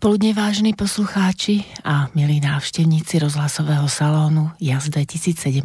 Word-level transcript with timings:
predpoludne, 0.00 0.32
vážni 0.32 0.72
poslucháči 0.72 1.60
a 1.84 2.08
milí 2.16 2.40
návštevníci 2.40 3.20
rozhlasového 3.20 3.84
salónu 3.84 4.48
JAS 4.56 4.88
2017. 4.88 5.60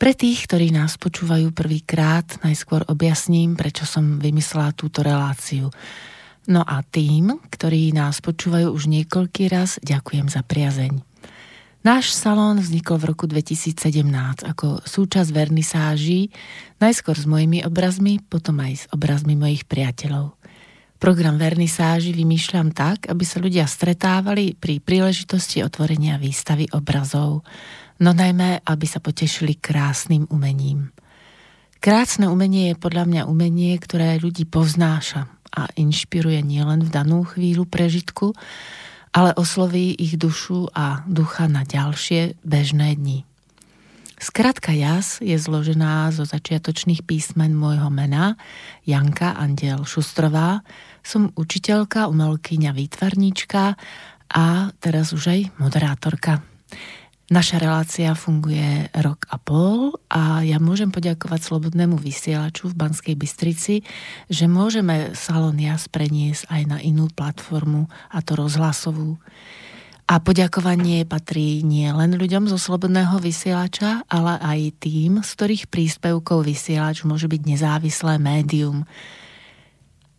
Pre 0.00 0.12
tých, 0.16 0.48
ktorí 0.48 0.72
nás 0.72 0.96
počúvajú 0.96 1.52
prvýkrát, 1.52 2.24
najskôr 2.40 2.80
objasním, 2.88 3.60
prečo 3.60 3.84
som 3.84 4.16
vymyslela 4.16 4.72
túto 4.72 5.04
reláciu. 5.04 5.68
No 6.48 6.64
a 6.64 6.80
tým, 6.80 7.44
ktorí 7.52 7.92
nás 7.92 8.24
počúvajú 8.24 8.72
už 8.72 8.88
niekoľký 8.88 9.52
raz, 9.52 9.76
ďakujem 9.84 10.32
za 10.32 10.40
priazeň. 10.40 11.04
Náš 11.84 12.08
salón 12.08 12.56
vznikol 12.64 13.04
v 13.04 13.08
roku 13.12 13.28
2017 13.28 14.00
ako 14.48 14.80
súčasť 14.80 15.28
vernisáží, 15.28 16.32
najskôr 16.80 17.20
s 17.20 17.28
mojimi 17.28 17.68
obrazmi, 17.68 18.24
potom 18.24 18.64
aj 18.64 18.72
s 18.72 18.84
obrazmi 18.96 19.36
mojich 19.36 19.68
priateľov. 19.68 20.40
Program 21.04 21.36
vernisáži 21.36 22.16
vymýšľam 22.16 22.72
tak, 22.72 23.12
aby 23.12 23.28
sa 23.28 23.36
ľudia 23.36 23.68
stretávali 23.68 24.56
pri 24.56 24.80
príležitosti 24.80 25.60
otvorenia 25.60 26.16
výstavy 26.16 26.72
obrazov, 26.72 27.44
no 28.00 28.10
najmä, 28.16 28.64
aby 28.64 28.86
sa 28.88 29.04
potešili 29.04 29.60
krásnym 29.60 30.24
umením. 30.32 30.96
Krásne 31.76 32.32
umenie 32.32 32.72
je 32.72 32.80
podľa 32.80 33.04
mňa 33.04 33.22
umenie, 33.28 33.76
ktoré 33.76 34.16
ľudí 34.16 34.48
povznáša 34.48 35.28
a 35.52 35.68
inšpiruje 35.76 36.40
nielen 36.40 36.80
v 36.80 36.88
danú 36.88 37.28
chvíľu 37.28 37.68
prežitku, 37.68 38.32
ale 39.12 39.36
osloví 39.36 39.92
ich 40.00 40.16
dušu 40.16 40.72
a 40.72 41.04
ducha 41.04 41.52
na 41.52 41.68
ďalšie 41.68 42.40
bežné 42.48 42.96
dni. 42.96 43.28
Skratka 44.16 44.72
JAS 44.72 45.20
je 45.20 45.36
zložená 45.36 46.08
zo 46.16 46.24
začiatočných 46.24 47.04
písmen 47.04 47.52
môjho 47.52 47.92
mena 47.92 48.40
Janka 48.88 49.36
Andiel 49.36 49.84
Šustrová, 49.84 50.64
som 51.04 51.30
učiteľka, 51.36 52.08
umelkyňa, 52.08 52.72
výtvarníčka 52.72 53.76
a 54.32 54.44
teraz 54.80 55.12
už 55.12 55.24
aj 55.30 55.40
moderátorka. 55.60 56.40
Naša 57.24 57.56
relácia 57.56 58.12
funguje 58.12 58.92
rok 59.00 59.24
a 59.32 59.40
pol 59.40 59.96
a 60.12 60.44
ja 60.44 60.60
môžem 60.60 60.92
poďakovať 60.92 61.40
Slobodnému 61.40 61.96
vysielaču 61.96 62.68
v 62.68 62.76
Banskej 62.76 63.16
Bystrici, 63.16 63.80
že 64.28 64.44
môžeme 64.44 65.16
Salon 65.16 65.56
Jas 65.56 65.88
preniesť 65.88 66.44
aj 66.52 66.62
na 66.68 66.78
inú 66.84 67.08
platformu, 67.08 67.88
a 68.12 68.20
to 68.20 68.36
rozhlasovú. 68.36 69.16
A 70.04 70.20
poďakovanie 70.20 71.08
patrí 71.08 71.64
nie 71.64 71.88
len 71.88 72.12
ľuďom 72.12 72.44
zo 72.44 72.60
Slobodného 72.60 73.16
vysielača, 73.16 74.04
ale 74.04 74.36
aj 74.36 74.84
tým, 74.84 75.24
z 75.24 75.30
ktorých 75.32 75.64
príspevkov 75.72 76.44
vysielač 76.44 77.08
môže 77.08 77.24
byť 77.24 77.40
nezávislé 77.40 78.20
médium. 78.20 78.84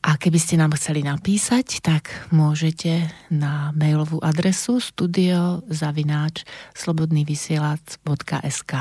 A 0.06 0.22
keby 0.22 0.38
ste 0.38 0.62
nám 0.62 0.78
chceli 0.78 1.02
napísať, 1.02 1.82
tak 1.82 2.30
môžete 2.30 3.10
na 3.34 3.74
mailovú 3.74 4.22
adresu 4.22 4.78
studiozavináč 4.78 6.46
slobodnývysielac.sk 6.78 8.74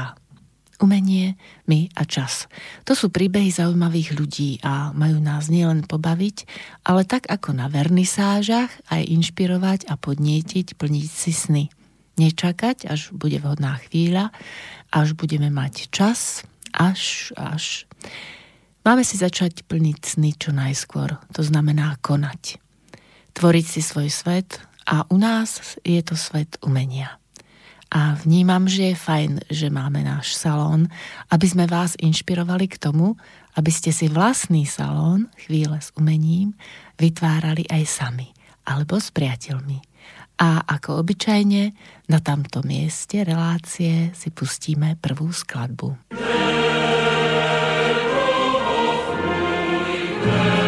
Umenie, 0.84 1.40
my 1.64 1.88
a 1.96 2.04
čas. 2.04 2.44
To 2.84 2.92
sú 2.92 3.08
príbehy 3.08 3.48
zaujímavých 3.48 4.20
ľudí 4.20 4.60
a 4.60 4.92
majú 4.92 5.16
nás 5.16 5.48
nielen 5.48 5.88
pobaviť, 5.88 6.44
ale 6.84 7.08
tak 7.08 7.24
ako 7.24 7.56
na 7.56 7.72
vernisážach 7.72 8.68
aj 8.92 9.08
inšpirovať 9.08 9.88
a 9.88 9.96
podnietiť, 9.96 10.76
plniť 10.76 11.08
si 11.08 11.32
sny. 11.32 11.72
Nečakať, 12.20 12.84
až 12.84 13.16
bude 13.16 13.40
vhodná 13.40 13.80
chvíľa, 13.88 14.28
až 14.92 15.16
budeme 15.16 15.48
mať 15.48 15.88
čas, 15.88 16.44
až, 16.76 17.32
až. 17.38 17.88
Máme 18.84 19.00
si 19.00 19.16
začať 19.16 19.64
plniť 19.64 19.98
sny 20.04 20.36
čo 20.36 20.52
najskôr, 20.52 21.16
to 21.32 21.40
znamená 21.40 21.96
konať. 22.04 22.60
Tvoriť 23.32 23.64
si 23.64 23.80
svoj 23.80 24.12
svet 24.12 24.60
a 24.84 25.08
u 25.08 25.16
nás 25.16 25.80
je 25.80 25.96
to 26.04 26.12
svet 26.20 26.60
umenia. 26.60 27.16
A 27.88 28.12
vnímam, 28.20 28.68
že 28.68 28.92
je 28.92 28.96
fajn, 29.00 29.48
že 29.48 29.72
máme 29.72 30.04
náš 30.04 30.36
salón, 30.36 30.92
aby 31.32 31.46
sme 31.48 31.64
vás 31.64 31.96
inšpirovali 31.96 32.68
k 32.68 32.76
tomu, 32.76 33.16
aby 33.56 33.72
ste 33.72 33.88
si 33.88 34.12
vlastný 34.12 34.68
salón, 34.68 35.32
chvíle 35.48 35.80
s 35.80 35.88
umením, 35.96 36.52
vytvárali 37.00 37.64
aj 37.72 37.88
sami, 37.88 38.36
alebo 38.68 39.00
s 39.00 39.08
priateľmi. 39.16 39.80
A 40.44 40.60
ako 40.60 41.00
obyčajne, 41.00 41.72
na 42.12 42.20
tamto 42.20 42.60
mieste 42.60 43.24
relácie 43.24 44.12
si 44.12 44.28
pustíme 44.28 45.00
prvú 45.00 45.32
skladbu. 45.32 46.12
Yeah. 50.26 50.63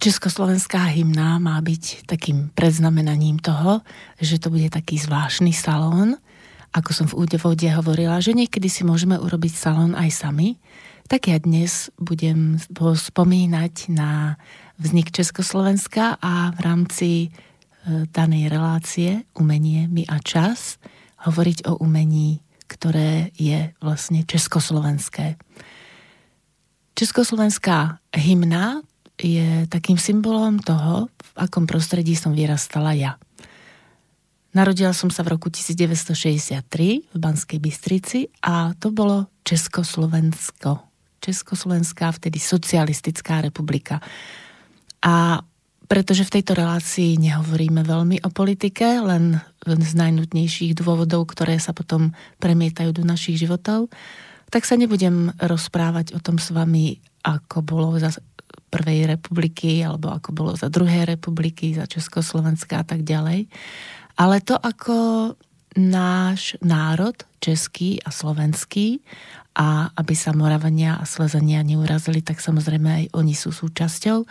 Československá 0.00 0.80
hymna 0.96 1.36
má 1.36 1.60
byť 1.60 2.08
takým 2.08 2.48
predznamenaním 2.56 3.36
toho, 3.36 3.84
že 4.16 4.40
to 4.40 4.48
bude 4.48 4.72
taký 4.72 4.96
zvláštny 4.96 5.52
salón, 5.52 6.16
ako 6.72 6.90
som 6.96 7.04
v 7.04 7.28
úvode 7.28 7.68
hovorila, 7.68 8.16
že 8.24 8.32
niekedy 8.32 8.72
si 8.72 8.80
môžeme 8.80 9.20
urobiť 9.20 9.52
salón 9.52 9.92
aj 9.92 10.08
sami, 10.24 10.56
tak 11.04 11.28
ja 11.28 11.36
dnes 11.36 11.92
budem 12.00 12.56
spomínať 12.80 13.92
na 13.92 14.40
vznik 14.80 15.12
Československa 15.12 16.16
a 16.16 16.56
v 16.56 16.58
rámci 16.64 17.10
e, 17.28 17.28
danej 18.08 18.48
relácie 18.48 19.28
Umenie, 19.36 19.84
my 19.84 20.08
a 20.08 20.16
čas 20.24 20.80
hovoriť 21.28 21.68
o 21.68 21.76
umení, 21.76 22.40
ktoré 22.72 23.36
je 23.36 23.76
vlastne 23.84 24.24
československé. 24.24 25.36
Československá 26.96 28.00
hymna 28.16 28.80
je 29.20 29.68
takým 29.68 30.00
symbolom 30.00 30.58
toho, 30.58 31.12
v 31.12 31.30
akom 31.36 31.68
prostredí 31.68 32.16
som 32.16 32.32
vyrastala 32.32 32.96
ja. 32.96 33.20
Narodila 34.50 34.90
som 34.90 35.14
sa 35.14 35.22
v 35.22 35.38
roku 35.38 35.46
1963 35.46 37.06
v 37.06 37.18
Banskej 37.20 37.62
Bystrici 37.62 38.26
a 38.42 38.74
to 38.74 38.90
bolo 38.90 39.30
Československo. 39.46 40.82
Československá, 41.20 42.10
vtedy 42.10 42.40
socialistická 42.42 43.44
republika. 43.44 44.02
A 45.04 45.44
pretože 45.86 46.22
v 46.22 46.38
tejto 46.38 46.54
relácii 46.54 47.18
nehovoríme 47.18 47.82
veľmi 47.82 48.22
o 48.22 48.30
politike, 48.30 49.02
len 49.02 49.42
z 49.66 49.92
najnutnejších 49.98 50.78
dôvodov, 50.78 51.30
ktoré 51.34 51.58
sa 51.58 51.74
potom 51.74 52.14
premietajú 52.38 52.94
do 52.94 53.02
našich 53.02 53.42
životov, 53.42 53.90
tak 54.54 54.66
sa 54.66 54.78
nebudem 54.78 55.34
rozprávať 55.38 56.14
o 56.14 56.22
tom 56.22 56.38
s 56.38 56.54
vami, 56.54 57.02
ako 57.26 57.62
bolo 57.62 57.98
za 57.98 58.14
prvej 58.70 59.10
republiky, 59.10 59.82
alebo 59.82 60.14
ako 60.14 60.30
bolo 60.30 60.52
za 60.54 60.70
druhej 60.70 61.04
republiky, 61.04 61.74
za 61.74 61.90
Československa 61.90 62.80
a 62.80 62.86
tak 62.86 63.02
ďalej. 63.02 63.50
Ale 64.14 64.36
to, 64.40 64.54
ako 64.54 65.34
náš 65.74 66.54
národ, 66.62 67.14
český 67.42 67.98
a 68.02 68.14
slovenský, 68.14 69.02
a 69.60 69.90
aby 69.98 70.14
sa 70.14 70.30
Moravania 70.30 71.02
a 71.02 71.04
Slezania 71.04 71.66
neurazili, 71.66 72.22
tak 72.22 72.38
samozrejme 72.38 72.88
aj 72.88 73.04
oni 73.12 73.34
sú 73.34 73.50
súčasťou. 73.50 74.22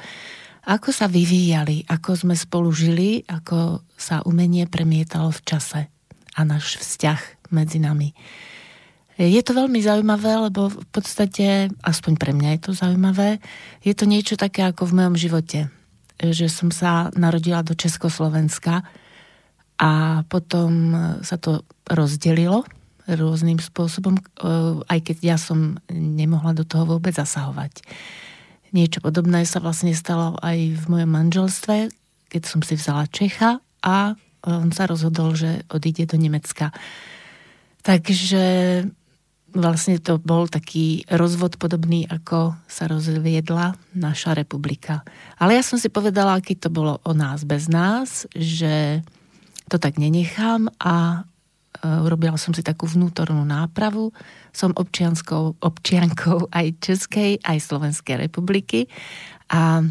Ako 0.69 0.89
sa 0.95 1.11
vyvíjali, 1.11 1.83
ako 1.87 2.15
sme 2.15 2.35
spolu 2.35 2.71
žili, 2.71 3.27
ako 3.27 3.83
sa 3.99 4.23
umenie 4.23 4.69
premietalo 4.69 5.31
v 5.33 5.41
čase 5.43 5.81
a 6.35 6.41
náš 6.47 6.79
vzťah 6.79 7.51
medzi 7.51 7.83
nami. 7.83 8.15
Je 9.19 9.43
to 9.43 9.51
veľmi 9.51 9.83
zaujímavé, 9.83 10.47
lebo 10.47 10.71
v 10.71 10.87
podstate, 10.95 11.67
aspoň 11.83 12.13
pre 12.15 12.31
mňa 12.31 12.49
je 12.55 12.61
to 12.63 12.71
zaujímavé, 12.71 13.43
je 13.83 13.91
to 13.91 14.07
niečo 14.07 14.39
také 14.39 14.63
ako 14.63 14.87
v 14.87 14.95
mojom 14.95 15.15
živote. 15.19 15.59
Že 16.23 16.47
som 16.47 16.69
sa 16.71 17.11
narodila 17.19 17.59
do 17.59 17.75
Československa 17.75 18.87
a 19.75 20.23
potom 20.31 20.95
sa 21.19 21.35
to 21.35 21.67
rozdelilo 21.91 22.63
rôznym 23.11 23.59
spôsobom, 23.59 24.15
e, 24.15 24.23
aj 24.87 24.99
keď 25.01 25.17
ja 25.19 25.37
som 25.41 25.81
nemohla 25.91 26.55
do 26.55 26.63
toho 26.63 26.85
vôbec 26.87 27.11
zasahovať. 27.11 27.83
Niečo 28.71 29.01
podobné 29.01 29.43
sa 29.43 29.59
vlastne 29.59 29.91
stalo 29.97 30.37
aj 30.39 30.79
v 30.79 30.85
mojom 30.85 31.09
manželstve, 31.09 31.89
keď 32.29 32.41
som 32.45 32.61
si 32.61 32.77
vzala 32.77 33.09
Čecha 33.09 33.59
a 33.81 34.13
on 34.45 34.71
sa 34.71 34.87
rozhodol, 34.87 35.35
že 35.35 35.65
odíde 35.73 36.07
do 36.07 36.15
Nemecka. 36.15 36.71
Takže 37.83 38.43
vlastne 39.53 39.97
to 40.01 40.21
bol 40.21 40.45
taký 40.49 41.05
rozvod 41.09 41.57
podobný, 41.57 42.05
ako 42.09 42.57
sa 42.69 42.89
rozviedla 42.89 43.77
naša 43.95 44.37
republika. 44.37 45.01
Ale 45.37 45.57
ja 45.57 45.63
som 45.63 45.77
si 45.81 45.87
povedala, 45.87 46.37
aký 46.37 46.55
to 46.55 46.73
bolo 46.73 47.01
o 47.03 47.11
nás 47.13 47.43
bez 47.43 47.69
nás, 47.69 48.29
že 48.33 49.05
to 49.69 49.77
tak 49.77 50.01
nenechám 50.01 50.69
a 50.81 51.25
Eh, 51.79 51.99
urobila 52.03 52.35
som 52.35 52.51
si 52.51 52.59
takú 52.59 52.89
vnútornú 52.89 53.47
nápravu. 53.47 54.11
Som 54.51 54.75
občianskou, 54.75 55.63
občiankou 55.63 56.51
aj 56.51 56.75
Českej, 56.83 57.39
aj 57.39 57.57
Slovenskej 57.63 58.19
republiky 58.19 58.91
a 59.47 59.85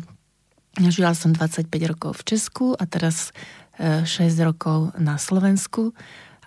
žila 0.77 1.17
som 1.17 1.33
25 1.33 1.71
rokov 1.89 2.21
v 2.23 2.35
Česku 2.35 2.77
a 2.77 2.85
teraz 2.85 3.33
6 3.81 4.05
eh, 4.21 4.43
rokov 4.45 4.93
na 5.01 5.17
Slovensku 5.17 5.97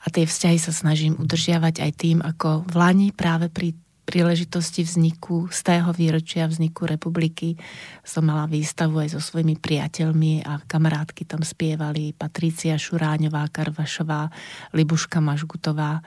a 0.01 0.07
tie 0.09 0.25
vzťahy 0.25 0.57
sa 0.57 0.73
snažím 0.73 1.13
udržiavať 1.17 1.81
aj 1.81 1.91
tým, 1.93 2.17
ako 2.25 2.65
v 2.65 2.73
Lani 2.73 3.09
práve 3.13 3.53
pri 3.53 3.77
príležitosti 4.01 4.83
vzniku, 4.83 5.47
z 5.47 5.59
tého 5.63 5.87
výročia 5.95 6.43
vzniku 6.43 6.83
republiky 6.83 7.55
som 8.03 8.27
mala 8.27 8.49
výstavu 8.49 8.99
aj 8.99 9.15
so 9.15 9.21
svojimi 9.23 9.55
priateľmi 9.55 10.43
a 10.43 10.59
kamarátky 10.67 11.23
tam 11.23 11.45
spievali 11.45 12.11
Patricia 12.11 12.75
Šuráňová, 12.75 13.47
Karvašová, 13.47 14.27
Libuška 14.75 15.23
Mažgutová 15.23 16.03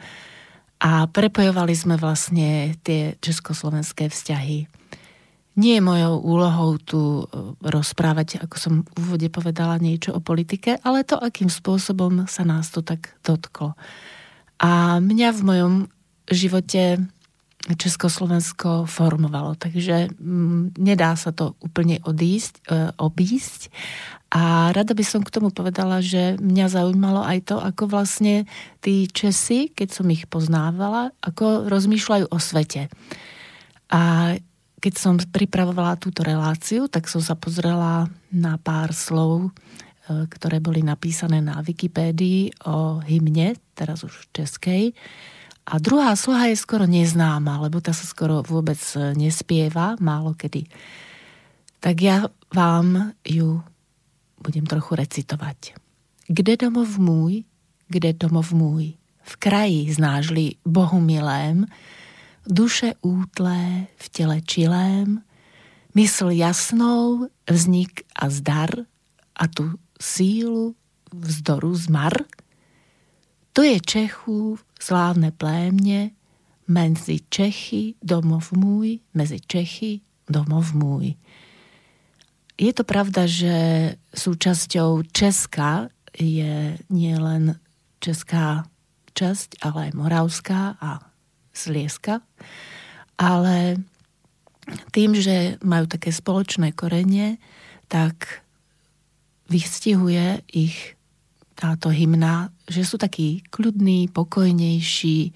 a 0.84 1.08
prepojovali 1.08 1.72
sme 1.72 1.96
vlastne 1.96 2.76
tie 2.84 3.16
československé 3.24 4.12
vzťahy. 4.12 4.83
Nie 5.54 5.78
je 5.78 5.86
mojou 5.86 6.18
úlohou 6.18 6.82
tu 6.82 7.00
e, 7.22 7.24
rozprávať, 7.62 8.42
ako 8.42 8.56
som 8.58 8.72
v 8.82 8.90
úvode 8.98 9.28
povedala, 9.30 9.78
niečo 9.78 10.10
o 10.10 10.20
politike, 10.20 10.82
ale 10.82 11.06
to, 11.06 11.14
akým 11.14 11.46
spôsobom 11.46 12.26
sa 12.26 12.42
nás 12.42 12.74
to 12.74 12.82
tak 12.82 13.14
dotklo. 13.22 13.78
A 14.58 14.98
mňa 14.98 15.28
v 15.30 15.40
mojom 15.46 15.74
živote 16.26 17.06
Československo 17.64 18.84
formovalo. 18.84 19.56
Takže 19.56 20.12
m, 20.20 20.20
mm, 20.20 20.64
nedá 20.76 21.16
sa 21.16 21.32
to 21.32 21.56
úplne 21.64 22.02
odísť, 22.04 22.54
e, 22.68 22.92
obísť. 23.00 23.72
A 24.34 24.74
rada 24.74 24.92
by 24.92 25.04
som 25.06 25.22
k 25.22 25.32
tomu 25.32 25.54
povedala, 25.54 26.02
že 26.02 26.36
mňa 26.42 26.66
zaujímalo 26.66 27.22
aj 27.22 27.54
to, 27.54 27.56
ako 27.62 27.86
vlastne 27.86 28.44
tí 28.82 29.06
Česi, 29.06 29.70
keď 29.70 29.88
som 29.94 30.10
ich 30.10 30.26
poznávala, 30.26 31.14
ako 31.22 31.70
rozmýšľajú 31.70 32.26
o 32.28 32.38
svete. 32.42 32.90
A 33.94 34.34
keď 34.84 34.94
som 35.00 35.16
pripravovala 35.16 35.96
túto 35.96 36.20
reláciu, 36.20 36.92
tak 36.92 37.08
som 37.08 37.24
sa 37.24 37.32
pozrela 37.32 38.12
na 38.28 38.60
pár 38.60 38.92
slov, 38.92 39.48
e, 39.48 39.50
ktoré 40.28 40.60
boli 40.60 40.84
napísané 40.84 41.40
na 41.40 41.64
Wikipédii 41.64 42.68
o 42.68 43.00
hymne, 43.00 43.56
teraz 43.72 44.04
už 44.04 44.28
českej, 44.36 44.92
a 45.64 45.80
druhá 45.80 46.12
sloha 46.12 46.52
je 46.52 46.60
skoro 46.60 46.84
neznáma, 46.84 47.56
lebo 47.64 47.80
tá 47.80 47.96
sa 47.96 48.04
skoro 48.04 48.44
vôbec 48.44 48.76
e, 48.92 49.16
nespieva, 49.16 49.96
málo 49.96 50.36
kedy. 50.36 50.68
Tak 51.80 51.96
ja 52.04 52.28
vám 52.52 53.16
ju 53.24 53.64
budem 54.44 54.68
trochu 54.68 55.00
recitovať. 55.00 55.72
Kde 56.28 56.60
domov 56.60 57.00
môj, 57.00 57.48
kde 57.88 58.12
domov 58.12 58.52
môj, 58.52 59.00
v 59.24 59.34
kraji 59.40 59.88
znážli 59.88 60.60
Bohu 60.68 61.00
milém, 61.00 61.64
duše 62.46 62.94
útlé 63.00 63.86
v 63.96 64.06
tele 64.08 64.40
čilém, 64.40 65.22
mysl 65.94 66.30
jasnou, 66.30 67.28
vznik 67.50 68.02
a 68.16 68.30
zdar 68.30 68.70
a 69.36 69.44
tu 69.48 69.78
sílu 70.00 70.74
vzdoru 71.14 71.74
zmar. 71.74 72.12
To 73.52 73.62
je 73.62 73.80
Čechů 73.80 74.58
slávne 74.80 75.30
plémne, 75.30 76.10
medzi 76.64 77.20
Čechy 77.28 77.94
domov 78.00 78.50
môj, 78.56 79.04
medzi 79.12 79.36
Čechy 79.40 80.00
domov 80.24 80.72
môj. 80.72 81.14
Je 82.56 82.72
to 82.72 82.86
pravda, 82.86 83.28
že 83.28 83.54
súčasťou 84.14 85.04
Česka 85.12 85.92
je 86.14 86.78
nielen 86.88 87.58
česká 87.98 88.64
časť, 89.12 89.60
ale 89.60 89.90
aj 89.90 89.92
moravská 89.98 90.78
a 90.78 91.13
slieska. 91.54 92.20
Ale 93.14 93.78
tým, 94.90 95.14
že 95.14 95.56
majú 95.62 95.86
také 95.86 96.10
spoločné 96.10 96.74
korenie, 96.74 97.38
tak 97.88 98.44
vystihuje 99.48 100.42
ich 100.50 100.96
táto 101.54 101.88
hymna, 101.94 102.50
že 102.66 102.82
sú 102.82 102.98
takí 102.98 103.46
kľudní, 103.48 104.10
pokojnejší 104.10 105.30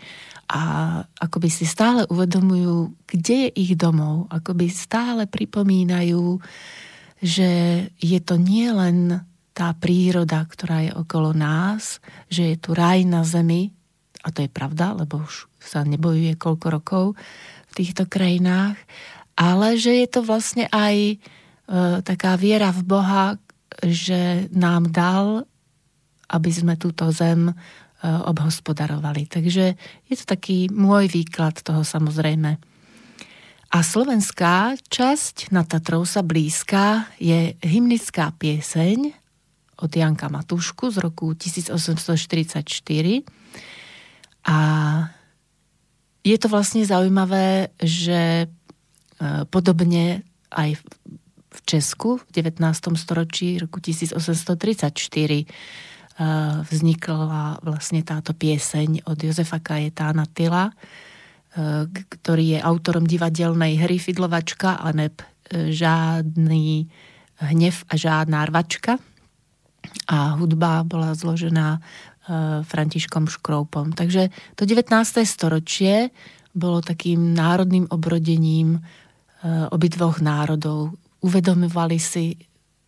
a 0.51 0.63
akoby 1.05 1.49
si 1.49 1.65
stále 1.69 2.09
uvedomujú, 2.11 2.93
kde 3.07 3.49
je 3.49 3.51
ich 3.55 3.73
domov, 3.79 4.27
akoby 4.33 4.67
stále 4.73 5.31
pripomínajú, 5.31 6.41
že 7.23 7.51
je 8.01 8.21
to 8.25 8.35
nie 8.41 8.67
len 8.73 9.23
tá 9.55 9.75
príroda, 9.75 10.47
ktorá 10.47 10.87
je 10.87 10.93
okolo 10.95 11.35
nás, 11.35 11.99
že 12.31 12.55
je 12.55 12.57
tu 12.59 12.75
raj 12.75 13.03
na 13.07 13.27
zemi, 13.27 13.75
a 14.23 14.31
to 14.31 14.47
je 14.47 14.51
pravda, 14.51 14.95
lebo 14.95 15.23
už 15.23 15.48
sa 15.61 15.83
nebojuje 15.85 16.39
koľko 16.39 16.67
rokov 16.71 17.05
v 17.69 17.73
týchto 17.75 18.07
krajinách, 18.09 18.79
ale 19.39 19.79
že 19.79 20.03
je 20.03 20.09
to 20.11 20.21
vlastne 20.25 20.67
aj 20.71 20.97
e, 20.97 21.17
taká 22.03 22.35
viera 22.35 22.75
v 22.75 22.83
Boha, 22.83 23.25
že 23.85 24.51
nám 24.51 24.91
dal 24.91 25.47
aby 26.29 26.51
sme 26.53 26.77
túto 26.77 27.09
zem 27.09 27.49
e, 27.49 27.55
obhospodarovali. 28.05 29.25
Takže 29.29 29.65
je 30.09 30.15
to 30.21 30.25
taký 30.29 30.69
môj 30.69 31.09
výklad 31.09 31.65
toho 31.65 31.81
samozrejme. 31.81 32.61
A 33.69 33.79
slovenská 33.85 34.81
časť 34.89 35.53
na 35.53 35.61
Tatrou 35.65 36.09
sa 36.09 36.25
blízka 36.25 37.05
je 37.21 37.53
hymnická 37.61 38.33
pieseň 38.37 39.13
od 39.85 39.91
Janka 39.93 40.33
Matušku 40.33 40.89
z 40.89 40.97
roku 41.05 41.37
1844. 41.37 42.65
A 44.49 44.59
je 46.29 46.37
to 46.37 46.53
vlastne 46.53 46.85
zaujímavé, 46.85 47.73
že 47.81 48.53
podobne 49.49 50.21
aj 50.53 50.77
v 51.49 51.59
Česku 51.65 52.21
v 52.21 52.45
19. 52.45 52.61
storočí 53.01 53.57
roku 53.57 53.81
1834 53.81 55.49
vznikla 56.69 57.63
vlastne 57.65 58.03
táto 58.05 58.37
pieseň 58.37 59.09
od 59.09 59.19
Jozefa 59.19 59.59
Kajetána 59.63 60.29
Tyla, 60.29 60.71
ktorý 61.89 62.59
je 62.59 62.59
autorom 62.61 63.09
divadelnej 63.09 63.81
hry 63.81 63.97
Fidlovačka 63.97 64.79
a 64.79 64.93
neb 64.93 65.19
žiadny 65.49 66.87
hnev 67.39 67.77
a 67.89 67.95
žádná 67.97 68.45
rvačka. 68.51 69.01
A 70.11 70.37
hudba 70.37 70.85
bola 70.85 71.15
zložená 71.17 71.81
Františkom 72.63 73.25
Škroupom. 73.27 73.97
Takže 73.97 74.29
to 74.55 74.69
19. 74.69 74.93
storočie 75.25 76.13
bolo 76.53 76.85
takým 76.85 77.33
národným 77.33 77.89
obrodením 77.89 78.85
obidvoch 79.73 80.21
národov. 80.21 80.93
Uvedomovali 81.25 81.97
si 81.97 82.37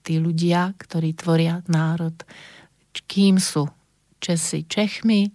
tí 0.05 0.21
ľudia, 0.21 0.77
ktorí 0.77 1.17
tvoria 1.17 1.65
národ, 1.73 2.15
kým 3.09 3.41
sú 3.41 3.69
Česi 4.21 4.69
Čechmi, 4.69 5.33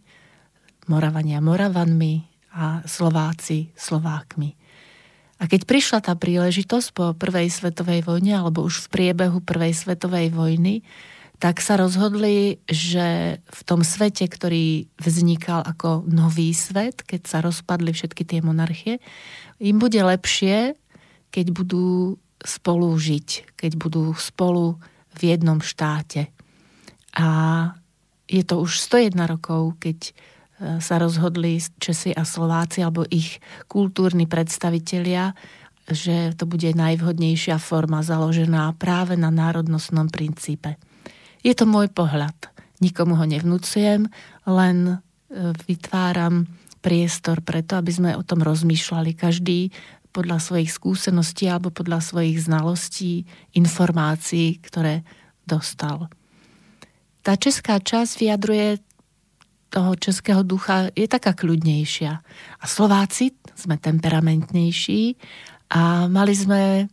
Moravania 0.85 1.41
Moravanmi 1.41 2.21
a 2.53 2.85
Slováci 2.85 3.73
Slovákmi. 3.73 4.53
A 5.35 5.51
keď 5.51 5.67
prišla 5.67 5.99
tá 5.99 6.13
príležitosť 6.15 6.87
po 6.95 7.11
prvej 7.11 7.51
svetovej 7.51 8.07
vojne, 8.07 8.39
alebo 8.39 8.63
už 8.63 8.87
v 8.87 8.91
priebehu 8.93 9.43
prvej 9.43 9.75
svetovej 9.75 10.31
vojny, 10.31 10.79
tak 11.39 11.59
sa 11.59 11.75
rozhodli, 11.75 12.63
že 12.69 13.39
v 13.43 13.61
tom 13.67 13.83
svete, 13.83 14.23
ktorý 14.27 14.87
vznikal 14.95 15.67
ako 15.67 16.07
nový 16.07 16.55
svet, 16.55 17.03
keď 17.03 17.21
sa 17.27 17.37
rozpadli 17.43 17.91
všetky 17.91 18.23
tie 18.23 18.39
monarchie, 18.39 19.03
im 19.59 19.77
bude 19.79 19.99
lepšie, 19.99 20.79
keď 21.31 21.45
budú 21.51 22.15
spolu 22.39 22.95
žiť, 22.95 23.57
keď 23.59 23.71
budú 23.75 24.15
spolu 24.15 24.79
v 25.15 25.21
jednom 25.35 25.59
štáte. 25.59 26.31
A 27.15 27.27
je 28.27 28.43
to 28.43 28.63
už 28.63 28.79
101 28.79 29.15
rokov, 29.27 29.75
keď 29.79 29.99
e, 30.01 30.11
sa 30.83 30.95
rozhodli 30.99 31.59
Česi 31.79 32.11
a 32.11 32.27
Slováci 32.27 32.83
alebo 32.83 33.07
ich 33.07 33.39
kultúrni 33.71 34.27
predstavitelia, 34.27 35.35
že 35.85 36.33
to 36.33 36.49
bude 36.49 36.73
najvhodnejšia 36.73 37.61
forma 37.61 38.01
založená 38.01 38.73
práve 38.75 39.13
na 39.13 39.29
národnostnom 39.29 40.09
princípe. 40.09 40.81
Je 41.45 41.53
to 41.53 41.69
môj 41.69 41.93
pohľad. 41.93 42.33
Nikomu 42.81 43.13
ho 43.21 43.25
nevnúcujem, 43.29 44.09
len 44.49 44.77
e, 44.89 44.93
vytváram 45.69 46.49
priestor 46.81 47.45
preto, 47.45 47.77
aby 47.77 47.91
sme 47.93 48.11
o 48.17 48.25
tom 48.25 48.41
rozmýšľali. 48.41 49.13
Každý 49.13 49.69
podľa 50.09 50.41
svojich 50.41 50.73
skúseností 50.73 51.45
alebo 51.45 51.69
podľa 51.69 52.01
svojich 52.01 52.49
znalostí, 52.49 53.29
informácií, 53.53 54.57
ktoré 54.65 55.05
dostal 55.45 56.09
tá 57.25 57.33
česká 57.33 57.81
časť 57.81 58.21
vyjadruje 58.21 58.77
toho 59.73 59.97
českého 59.97 60.45
ducha, 60.45 60.93
je 60.93 61.09
taká 61.09 61.33
kľudnejšia. 61.33 62.13
A 62.61 62.65
Slováci 62.69 63.33
sme 63.57 63.81
temperamentnejší 63.81 65.17
a 65.73 66.05
mali 66.05 66.37
sme 66.37 66.85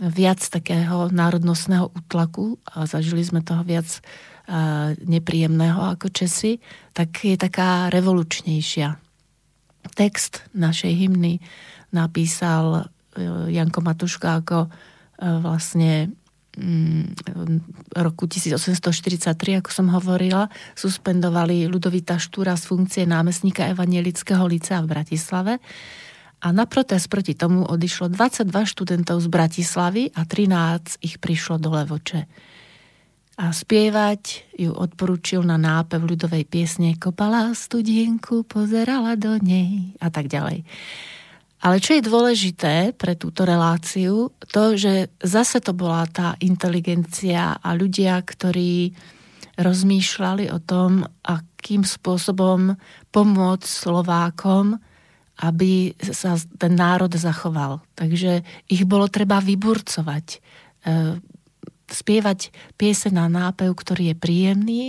viac 0.00 0.40
takého 0.40 1.12
národnostného 1.12 1.92
útlaku 1.92 2.56
a 2.64 2.88
zažili 2.88 3.20
sme 3.20 3.44
toho 3.44 3.60
viac 3.62 4.00
nepríjemného 5.06 5.94
ako 5.94 6.10
Česi, 6.10 6.58
tak 6.90 7.22
je 7.22 7.38
taká 7.38 7.86
revolučnejšia. 7.92 8.98
Text 9.94 10.42
našej 10.58 10.90
hymny 10.90 11.38
napísal 11.94 12.90
e, 13.14 13.52
Janko 13.54 13.80
Matuška 13.80 14.42
ako 14.42 14.66
e, 14.66 14.68
vlastne 15.40 16.10
Mm, 16.58 17.14
roku 17.94 18.26
1843, 18.26 19.62
ako 19.62 19.70
som 19.70 19.86
hovorila, 19.94 20.50
suspendovali 20.74 21.70
Ludovita 21.70 22.18
Štúra 22.18 22.58
z 22.58 22.66
funkcie 22.66 23.02
námestníka 23.06 23.70
Evangelického 23.70 24.42
licea 24.50 24.82
v 24.82 24.90
Bratislave 24.90 25.62
a 26.40 26.46
na 26.56 26.64
protest 26.64 27.12
proti 27.12 27.36
tomu 27.36 27.68
odišlo 27.68 28.08
22 28.08 28.48
študentov 28.48 29.20
z 29.20 29.28
Bratislavy 29.28 30.02
a 30.16 30.24
13 30.24 31.04
ich 31.04 31.20
prišlo 31.20 31.60
do 31.60 31.76
Levoče. 31.76 32.24
A 33.40 33.52
spievať 33.52 34.52
ju 34.56 34.72
odporúčil 34.72 35.40
na 35.44 35.56
nápev 35.56 36.04
ľudovej 36.04 36.44
piesne 36.48 36.96
Kopala 36.96 37.52
studienku, 37.52 38.44
pozerala 38.44 39.16
do 39.16 39.36
nej 39.40 39.96
a 40.00 40.08
tak 40.08 40.28
ďalej. 40.28 40.64
Ale 41.60 41.76
čo 41.76 41.92
je 41.96 42.08
dôležité 42.08 42.96
pre 42.96 43.16
túto 43.20 43.44
reláciu, 43.44 44.32
to, 44.48 44.80
že 44.80 45.12
zase 45.20 45.60
to 45.60 45.76
bola 45.76 46.08
tá 46.08 46.32
inteligencia 46.40 47.60
a 47.60 47.76
ľudia, 47.76 48.16
ktorí 48.16 48.96
rozmýšľali 49.60 50.48
o 50.56 50.58
tom, 50.64 51.04
akým 51.20 51.84
spôsobom 51.84 52.80
pomôcť 53.12 53.68
Slovákom, 53.68 54.80
aby 55.40 55.96
sa 56.12 56.36
ten 56.36 56.76
národ 56.76 57.08
zachoval. 57.16 57.80
Takže 57.96 58.44
ich 58.68 58.84
bolo 58.84 59.08
treba 59.08 59.40
vyburcovať, 59.40 60.26
e, 60.84 61.16
spievať 61.88 62.52
piese 62.76 63.08
na 63.08 63.24
nápev, 63.26 63.72
ktorý 63.72 64.12
je 64.12 64.16
príjemný, 64.20 64.82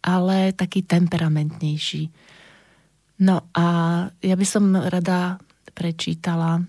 ale 0.00 0.56
taký 0.56 0.80
temperamentnejší. 0.82 2.08
No 3.20 3.44
a 3.52 3.66
ja 4.24 4.34
by 4.38 4.46
som 4.48 4.72
rada 4.72 5.36
prečítala, 5.76 6.64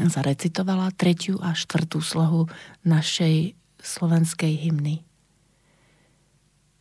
zarecitovala 0.00 0.96
tretiu 0.96 1.36
a 1.44 1.52
štvrtú 1.52 2.00
slohu 2.00 2.48
našej 2.88 3.52
slovenskej 3.78 4.54
hymny. 4.56 5.04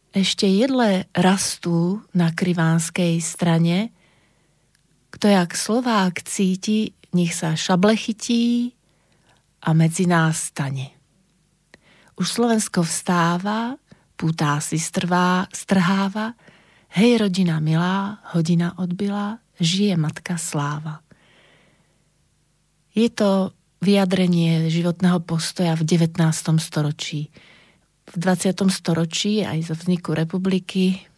Ešte 0.10 0.50
jedle 0.50 1.06
rastú 1.14 2.02
na 2.18 2.34
krivánskej 2.34 3.22
strane, 3.22 3.94
kto 5.10 5.26
jak 5.28 5.58
Slovák 5.58 6.22
cíti, 6.24 6.94
nech 7.14 7.34
sa 7.34 7.58
šable 7.58 7.98
chytí 7.98 8.74
a 9.66 9.74
medzi 9.74 10.06
nás 10.06 10.54
stane. 10.54 10.94
Už 12.20 12.28
Slovensko 12.30 12.84
vstáva, 12.84 13.80
pútá 14.20 14.60
si 14.60 14.78
strvá, 14.78 15.48
strháva, 15.50 16.36
hej 17.00 17.18
rodina 17.18 17.64
milá, 17.64 18.20
hodina 18.36 18.76
odbyla, 18.78 19.40
žije 19.60 19.98
matka 19.98 20.38
sláva. 20.38 21.02
Je 22.94 23.08
to 23.10 23.56
vyjadrenie 23.80 24.68
životného 24.68 25.24
postoja 25.24 25.74
v 25.80 25.88
19. 25.88 26.20
storočí. 26.60 27.32
V 28.10 28.16
20. 28.18 28.52
storočí 28.68 29.46
aj 29.46 29.72
za 29.72 29.76
vzniku 29.80 30.12
republiky 30.12 31.09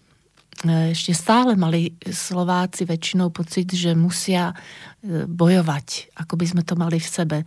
ešte 0.66 1.14
stále 1.18 1.58
mali 1.58 1.98
Slováci 2.06 2.86
väčšinou 2.86 3.34
pocit, 3.34 3.74
že 3.74 3.98
musia 3.98 4.54
e, 4.54 5.26
bojovať, 5.26 6.14
ako 6.14 6.34
by 6.38 6.46
sme 6.46 6.62
to 6.62 6.78
mali 6.78 7.02
v 7.02 7.10
sebe. 7.10 7.38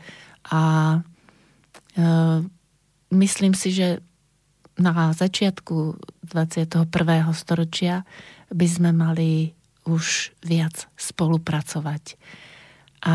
A 0.50 0.62
e, 1.94 2.02
myslím 3.14 3.54
si, 3.54 3.70
že 3.70 4.02
na 4.74 5.14
začiatku 5.14 6.02
21. 6.26 6.90
storočia 7.30 8.02
by 8.50 8.66
sme 8.66 8.90
mali 8.90 9.54
už 9.86 10.34
viac 10.42 10.90
spolupracovať. 10.98 12.18
A 13.06 13.14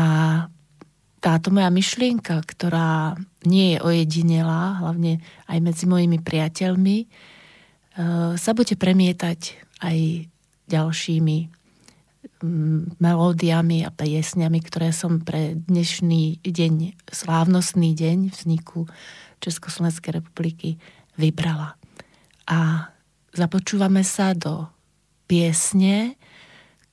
táto 1.20 1.52
moja 1.52 1.68
myšlienka, 1.68 2.40
ktorá 2.48 3.20
nie 3.44 3.76
je 3.76 3.78
ojedinelá, 3.84 4.80
hlavne 4.80 5.20
aj 5.52 5.58
medzi 5.60 5.84
mojimi 5.84 6.16
priateľmi, 6.24 6.96
e, 7.04 7.06
sa 8.40 8.50
bude 8.56 8.72
premietať 8.80 9.68
aj 9.80 10.28
ďalšími 10.70 11.38
melódiami 13.00 13.84
a 13.84 13.90
piesňami, 13.92 14.60
ktoré 14.64 14.92
som 14.96 15.20
pre 15.20 15.56
dnešný 15.56 16.40
deň, 16.40 17.04
slávnostný 17.08 17.92
deň 17.92 18.32
vzniku 18.32 18.88
Československej 19.40 20.20
republiky 20.20 20.76
vybrala. 21.20 21.76
A 22.48 22.88
započúvame 23.36 24.04
sa 24.04 24.32
do 24.32 24.68
piesne, 25.28 26.16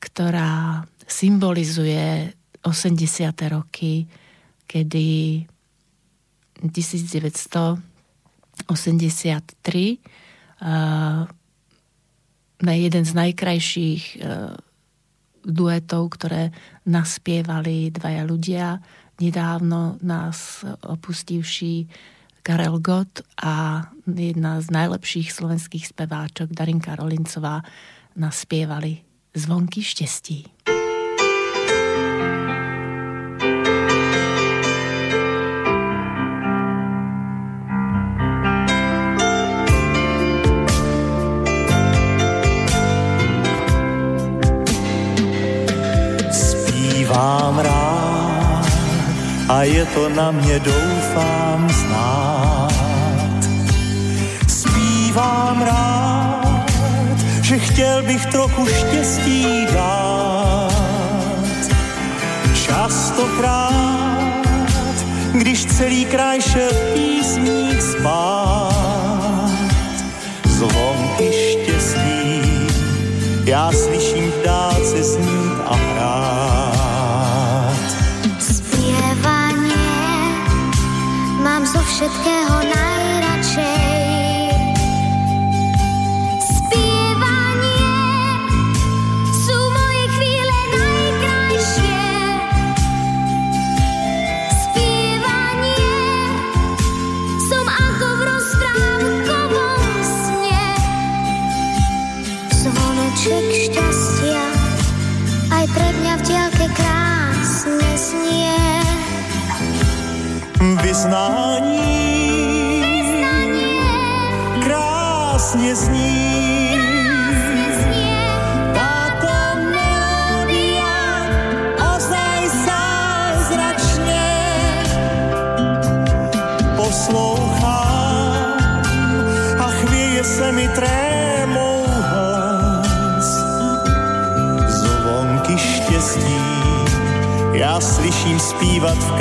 ktorá 0.03 0.83
symbolizuje 1.07 2.35
80. 2.63 3.31
roky, 3.47 4.03
kedy 4.67 5.43
1983 6.59 7.79
na 10.59 11.27
jeden 12.63 13.05
z 13.05 13.13
najkrajších 13.13 14.03
duetov, 15.47 16.03
ktoré 16.19 16.51
naspievali 16.89 17.93
dvaja 17.93 18.23
ľudia, 18.27 18.67
nedávno 19.21 19.97
nás 20.03 20.65
opustivší 20.83 21.87
Karel 22.43 22.79
Gott 22.79 23.23
a 23.43 23.87
jedna 24.07 24.63
z 24.63 24.67
najlepších 24.71 25.31
slovenských 25.35 25.91
speváčok 25.91 26.55
Darinka 26.55 26.95
Rolincová 26.95 27.63
naspievali 28.15 29.03
Zvonky 29.35 29.83
štestí. 29.83 30.76
Je 49.67 49.85
to 49.85 50.09
na 50.09 50.31
mě 50.31 50.59
doufám 50.59 51.69
znát. 51.69 52.73
Zpívám 54.47 55.61
rád, 55.61 56.71
že 57.41 57.59
chtěl 57.59 58.03
bych 58.03 58.25
trochu 58.25 58.65
štěstí 58.65 59.67
dát. 59.73 60.73
Častokrát, 62.65 63.73
když 65.33 65.65
celý 65.65 66.05
kraj 66.05 66.41
šel 66.41 66.71
písních 66.93 67.81
spát, 67.81 68.46
všetkého 81.97 82.61
najradšej. 82.61 82.86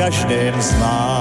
Každém 0.06 0.62
z 0.62 0.78
nás. 0.78 1.15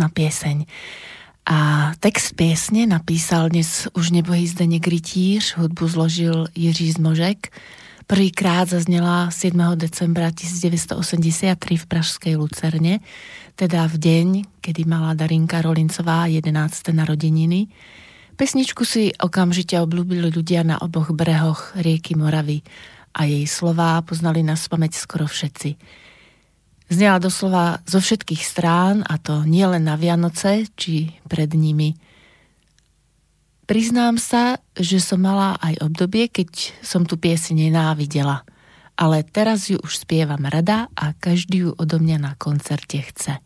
Krásna 0.00 0.16
pieseň. 0.16 0.64
A 1.44 1.92
text 2.00 2.32
piesne 2.32 2.88
napísal 2.88 3.52
dnes 3.52 3.84
už 3.92 4.16
nebohý 4.16 4.48
Zdeněk 4.48 4.88
Rytíř, 4.88 5.60
hudbu 5.60 5.88
zložil 5.88 6.48
Jiří 6.56 6.96
Zmožek. 6.96 7.52
Prvýkrát 8.08 8.64
zaznela 8.64 9.28
7. 9.28 9.60
decembra 9.76 10.32
1983 10.32 11.76
v 11.76 11.84
Pražskej 11.84 12.34
Lucerne, 12.40 13.04
teda 13.60 13.84
v 13.92 13.96
deň, 14.00 14.28
kedy 14.64 14.88
mala 14.88 15.12
Darinka 15.12 15.60
Rolincová 15.60 16.24
11. 16.32 16.48
narodeniny. 16.96 17.68
Pesničku 18.40 18.88
si 18.88 19.12
okamžite 19.20 19.76
obľúbili 19.76 20.32
ľudia 20.32 20.64
na 20.64 20.80
oboch 20.80 21.12
brehoch 21.12 21.76
rieky 21.76 22.16
Moravy 22.16 22.64
a 23.12 23.28
jej 23.28 23.44
slová 23.44 24.00
poznali 24.00 24.40
na 24.40 24.56
spameť 24.56 24.96
skoro 24.96 25.28
všetci. 25.28 25.76
Znela 26.90 27.22
doslova 27.22 27.78
zo 27.86 28.02
všetkých 28.02 28.42
strán 28.42 29.06
a 29.06 29.14
to 29.14 29.46
nielen 29.46 29.86
na 29.86 29.94
Vianoce 29.94 30.66
či 30.74 31.14
pred 31.30 31.54
nimi. 31.54 31.94
Priznám 33.70 34.18
sa, 34.18 34.58
že 34.74 34.98
som 34.98 35.22
mala 35.22 35.54
aj 35.62 35.86
obdobie, 35.86 36.26
keď 36.26 36.74
som 36.82 37.06
tu 37.06 37.14
piesi 37.14 37.54
nenávidela, 37.54 38.42
ale 38.98 39.22
teraz 39.22 39.70
ju 39.70 39.78
už 39.78 40.02
spievam 40.02 40.42
rada 40.42 40.90
a 40.98 41.14
každý 41.14 41.70
ju 41.70 41.70
odo 41.78 42.02
mňa 42.02 42.18
na 42.18 42.32
koncerte 42.34 42.98
chce. 42.98 43.38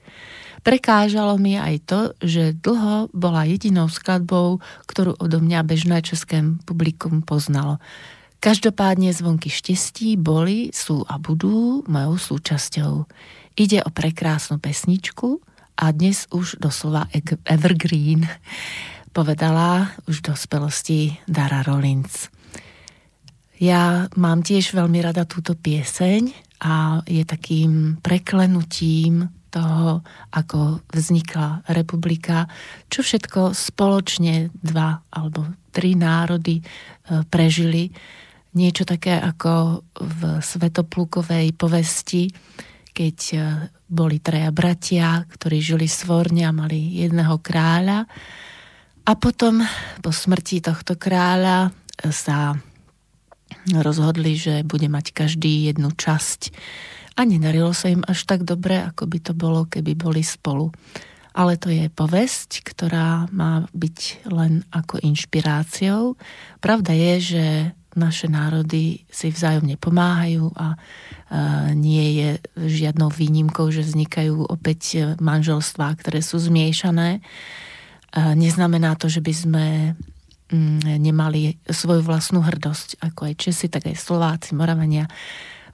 Prekážalo 0.64 1.36
mi 1.36 1.60
aj 1.60 1.76
to, 1.84 2.00
že 2.24 2.56
dlho 2.56 3.12
bola 3.12 3.44
jedinou 3.44 3.92
skladbou, 3.92 4.64
ktorú 4.88 5.20
odo 5.20 5.44
mňa 5.44 5.60
bežné 5.68 6.00
české 6.00 6.40
publikum 6.64 7.20
poznalo. 7.20 7.76
Každopádne 8.44 9.08
zvonky 9.16 9.48
štestí 9.48 10.20
boli, 10.20 10.68
sú 10.68 11.00
a 11.08 11.16
budú 11.16 11.80
mojou 11.88 12.36
súčasťou. 12.36 13.08
Ide 13.56 13.80
o 13.80 13.88
prekrásnu 13.88 14.60
pesničku 14.60 15.40
a 15.80 15.88
dnes 15.96 16.28
už 16.28 16.60
doslova 16.60 17.08
evergreen, 17.48 18.28
povedala 19.16 19.96
už 20.04 20.20
do 20.20 20.36
dospelosti 20.36 21.16
Dara 21.24 21.64
Rollins. 21.64 22.28
Ja 23.56 24.12
mám 24.12 24.44
tiež 24.44 24.76
veľmi 24.76 25.00
rada 25.00 25.24
túto 25.24 25.56
pieseň 25.56 26.28
a 26.68 27.00
je 27.08 27.24
takým 27.24 27.96
preklenutím 28.04 29.24
toho, 29.48 30.04
ako 30.36 30.84
vznikla 30.92 31.64
republika, 31.72 32.44
čo 32.92 33.00
všetko 33.00 33.56
spoločne 33.56 34.52
dva 34.52 35.00
alebo 35.16 35.48
tri 35.72 35.96
národy 35.96 36.60
e, 36.60 36.64
prežili. 37.24 37.88
Niečo 38.54 38.86
také 38.86 39.18
ako 39.18 39.82
v 39.98 40.20
Svetoplukovej 40.38 41.58
povesti, 41.58 42.30
keď 42.94 43.18
e, 43.34 43.38
boli 43.90 44.22
traja 44.22 44.54
bratia, 44.54 45.26
ktorí 45.26 45.58
žili 45.58 45.90
svorne 45.90 46.46
a 46.46 46.54
mali 46.54 47.02
jedného 47.02 47.42
kráľa. 47.42 48.06
A 49.04 49.12
potom 49.18 49.58
po 49.98 50.14
smrti 50.14 50.62
tohto 50.62 50.94
kráľa 50.94 51.68
e, 51.68 52.14
sa 52.14 52.54
rozhodli, 53.74 54.38
že 54.38 54.62
bude 54.62 54.86
mať 54.86 55.10
každý 55.10 55.74
jednu 55.74 55.90
časť 55.90 56.54
a 57.14 57.20
nedarilo 57.22 57.70
sa 57.70 57.90
im 57.90 58.02
až 58.06 58.26
tak 58.26 58.42
dobre, 58.42 58.82
ako 58.82 59.06
by 59.06 59.18
to 59.22 59.32
bolo, 59.34 59.66
keby 59.70 59.94
boli 59.94 60.22
spolu. 60.22 60.74
ale 61.34 61.58
to 61.58 61.66
je 61.66 61.90
povesť, 61.90 62.62
ktorá 62.62 63.26
má 63.34 63.66
byť 63.74 64.30
len 64.30 64.62
ako 64.70 65.02
inšpiráciou. 65.02 66.14
Pravda 66.62 66.94
je, 66.94 67.14
že 67.18 67.46
naše 67.94 68.26
národy 68.30 69.06
si 69.08 69.30
vzájomne 69.30 69.78
pomáhajú 69.78 70.50
a 70.54 70.78
nie 71.74 72.20
je 72.20 72.30
žiadnou 72.54 73.10
výnimkou, 73.10 73.72
že 73.72 73.82
vznikajú 73.82 74.46
opäť 74.46 75.16
manželstvá, 75.18 75.94
ktoré 75.98 76.22
sú 76.22 76.38
zmiešané. 76.38 77.24
Neznamená 78.14 78.94
to, 78.94 79.10
že 79.10 79.18
by 79.18 79.34
sme 79.34 79.66
mm, 80.54 81.00
nemali 81.02 81.58
svoju 81.66 82.06
vlastnú 82.06 82.44
hrdosť, 82.44 83.02
ako 83.02 83.20
aj 83.30 83.34
Česi, 83.34 83.66
tak 83.66 83.90
aj 83.90 83.98
Slováci, 83.98 84.54
Moravania. 84.54 85.10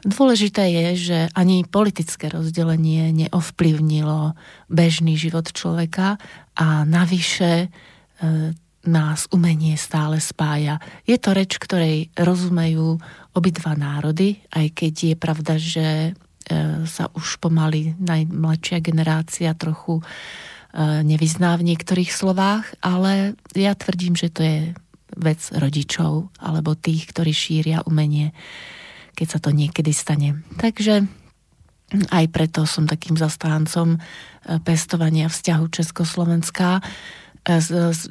Dôležité 0.01 0.65
je, 0.73 0.87
že 0.97 1.19
ani 1.37 1.69
politické 1.69 2.33
rozdelenie 2.33 3.13
neovplyvnilo 3.13 4.33
bežný 4.73 5.21
život 5.21 5.53
človeka 5.53 6.17
a 6.57 6.89
navyše 6.89 7.69
e, 7.69 8.57
nás 8.87 9.29
umenie 9.29 9.77
stále 9.77 10.21
spája. 10.21 10.81
Je 11.05 11.21
to 11.21 11.37
reč, 11.37 11.61
ktorej 11.61 12.09
rozumejú 12.17 12.97
obidva 13.37 13.77
národy, 13.77 14.41
aj 14.55 14.67
keď 14.73 14.95
je 15.13 15.17
pravda, 15.17 15.55
že 15.61 15.87
e, 15.87 16.11
sa 16.89 17.13
už 17.13 17.43
pomaly 17.45 17.95
najmladšia 18.01 18.81
generácia 18.81 19.53
trochu 19.53 20.01
e, 20.01 20.05
nevyzná 21.05 21.61
v 21.61 21.75
niektorých 21.75 22.09
slovách, 22.09 22.73
ale 22.81 23.37
ja 23.53 23.77
tvrdím, 23.77 24.17
že 24.17 24.33
to 24.33 24.41
je 24.41 24.59
vec 25.21 25.41
rodičov 25.53 26.33
alebo 26.41 26.73
tých, 26.79 27.13
ktorí 27.13 27.35
šíria 27.35 27.85
umenie 27.85 28.33
keď 29.21 29.29
sa 29.29 29.39
to 29.45 29.53
niekedy 29.53 29.93
stane. 29.93 30.41
Takže 30.57 31.05
aj 32.09 32.25
preto 32.33 32.65
som 32.65 32.89
takým 32.89 33.21
zastáncom 33.21 33.97
e, 33.97 33.99
pestovania 34.65 35.29
vzťahu 35.29 35.65
Československá, 35.69 36.81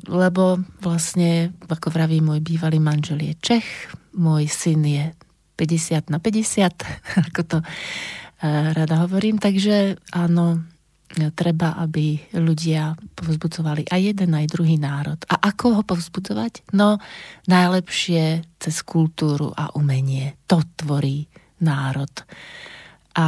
lebo 0.09 0.59
vlastne, 0.83 1.55
ako 1.69 1.87
vraví 1.93 2.19
môj 2.19 2.43
bývalý 2.43 2.81
manžel 2.83 3.23
je 3.23 3.33
Čech, 3.39 3.67
môj 4.17 4.51
syn 4.51 4.83
je 4.83 5.05
50 5.55 6.11
na 6.11 6.19
50, 6.19 6.75
ako 7.31 7.41
to 7.47 7.57
e, 7.63 7.65
rada 8.73 9.05
hovorím, 9.07 9.39
takže 9.39 9.99
áno, 10.11 10.63
treba, 11.33 11.73
aby 11.81 12.21
ľudia 12.37 12.93
povzbudzovali 13.17 13.89
aj 13.89 14.01
jeden, 14.13 14.29
aj 14.37 14.53
druhý 14.53 14.77
národ. 14.77 15.17
A 15.25 15.41
ako 15.49 15.81
ho 15.81 15.83
povzbudzovať? 15.83 16.69
No, 16.77 17.01
najlepšie 17.49 18.45
cez 18.61 18.75
kultúru 18.85 19.49
a 19.57 19.73
umenie. 19.73 20.37
To 20.45 20.61
tvorí 20.77 21.25
národ. 21.65 22.13
A 23.17 23.27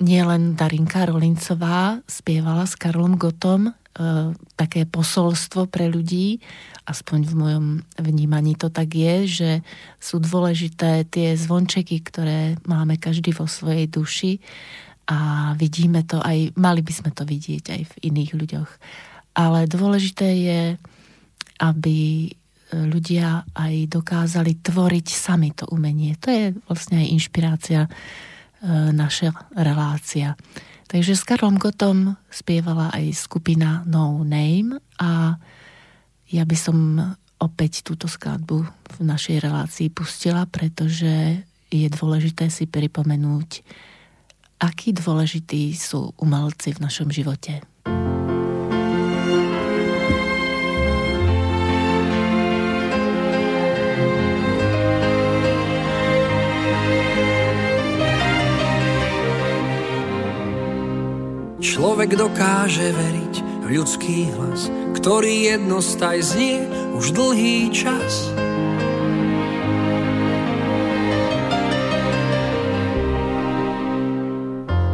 nielen 0.00 0.56
Darinka 0.56 1.08
Rolincová 1.08 2.00
spievala 2.04 2.68
s 2.68 2.76
Karlom 2.76 3.16
Gotom 3.16 3.70
e, 3.70 3.72
také 4.58 4.84
posolstvo 4.84 5.68
pre 5.68 5.88
ľudí, 5.88 6.40
aspoň 6.84 7.20
v 7.26 7.34
mojom 7.34 7.66
vnímaní 7.98 8.54
to 8.54 8.68
tak 8.68 8.92
je, 8.92 9.16
že 9.26 9.50
sú 9.98 10.20
dôležité 10.22 11.08
tie 11.08 11.34
zvončeky, 11.34 11.98
ktoré 12.04 12.60
máme 12.68 13.00
každý 13.00 13.32
vo 13.32 13.48
svojej 13.48 13.88
duši 13.88 14.38
a 15.06 15.52
vidíme 15.54 16.02
to 16.02 16.18
aj, 16.18 16.54
mali 16.58 16.82
by 16.82 16.92
sme 16.92 17.10
to 17.14 17.22
vidieť 17.22 17.64
aj 17.72 17.82
v 17.86 17.94
iných 18.10 18.32
ľuďoch. 18.34 18.70
Ale 19.36 19.70
dôležité 19.70 20.28
je, 20.34 20.60
aby 21.62 22.30
ľudia 22.74 23.46
aj 23.54 23.74
dokázali 23.86 24.58
tvoriť 24.58 25.06
sami 25.06 25.54
to 25.54 25.70
umenie. 25.70 26.18
To 26.18 26.28
je 26.28 26.44
vlastne 26.66 26.98
aj 26.98 27.12
inšpirácia 27.14 27.80
naša 28.64 29.34
relácia. 29.52 30.38
Takže 30.86 31.18
s 31.18 31.26
Karlom 31.26 31.58
Gotom 31.58 32.14
spievala 32.30 32.94
aj 32.94 33.26
skupina 33.26 33.82
No 33.84 34.22
Name 34.22 34.78
a 35.02 35.34
ja 36.30 36.42
by 36.46 36.56
som 36.56 36.76
opäť 37.36 37.84
túto 37.84 38.06
skladbu 38.08 38.64
v 38.66 38.98
našej 39.02 39.42
relácii 39.42 39.88
pustila, 39.92 40.46
pretože 40.48 41.42
je 41.68 41.86
dôležité 41.90 42.48
si 42.48 42.64
pripomenúť, 42.70 43.66
akí 44.62 44.94
dôležití 44.94 45.74
sú 45.74 46.14
umelci 46.16 46.72
v 46.72 46.82
našom 46.86 47.10
živote. 47.10 47.60
Človek 61.66 62.14
dokáže 62.14 62.94
veriť 62.94 63.34
v 63.42 63.74
ľudský 63.74 64.30
hlas, 64.38 64.70
ktorý 64.94 65.50
jednostaj 65.50 66.22
znie 66.22 66.62
už 66.94 67.10
dlhý 67.10 67.74
čas. 67.74 68.30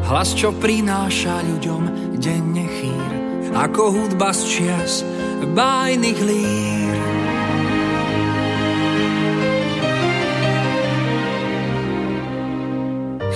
Hlas, 0.09 0.33
čo 0.33 0.57
prináša 0.57 1.45
ľuďom 1.45 2.17
denne 2.17 2.65
chýr, 2.65 3.11
ako 3.53 3.93
hudba 3.93 4.33
z 4.33 4.41
čias 4.49 5.05
bájnych 5.53 6.21
lír. 6.25 6.97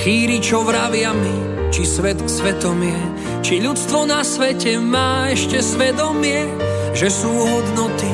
Chýri, 0.01 0.41
čo 0.41 0.65
vravia 0.65 1.13
mi, 1.13 1.56
či 1.73 1.83
svet 1.83 2.21
svetom 2.27 2.79
je, 2.83 3.01
či 3.43 3.55
ľudstvo 3.63 4.07
na 4.07 4.23
svete 4.23 4.79
má 4.79 5.31
ešte 5.33 5.63
svedomie, 5.63 6.51
že 6.93 7.09
sú 7.11 7.31
hodnoty, 7.31 8.13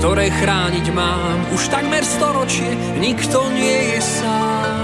ktoré 0.00 0.30
chrániť 0.30 0.86
mám. 0.92 1.48
Už 1.54 1.68
takmer 1.70 2.02
storočie 2.04 2.70
nikto 3.00 3.48
nie 3.52 3.96
je 3.96 4.00
sám. 4.00 4.83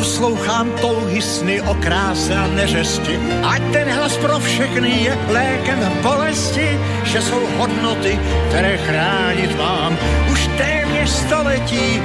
Poslouchám 0.00 0.64
touhy 0.80 1.20
sny 1.20 1.60
o 1.60 1.76
kráse 1.76 2.32
a 2.32 2.48
neřesti, 2.56 3.20
ať 3.44 3.60
ten 3.68 3.84
hlas 3.84 4.16
pro 4.16 4.40
všechny 4.40 5.04
je 5.04 5.12
lékem 5.28 5.76
bolesti, 6.00 6.80
že 7.04 7.20
jsou 7.20 7.44
hodnoty, 7.60 8.16
které 8.48 8.80
chránit 8.80 9.52
vám 9.60 9.92
už 10.32 10.48
téměř 10.56 11.10
století 11.10 12.00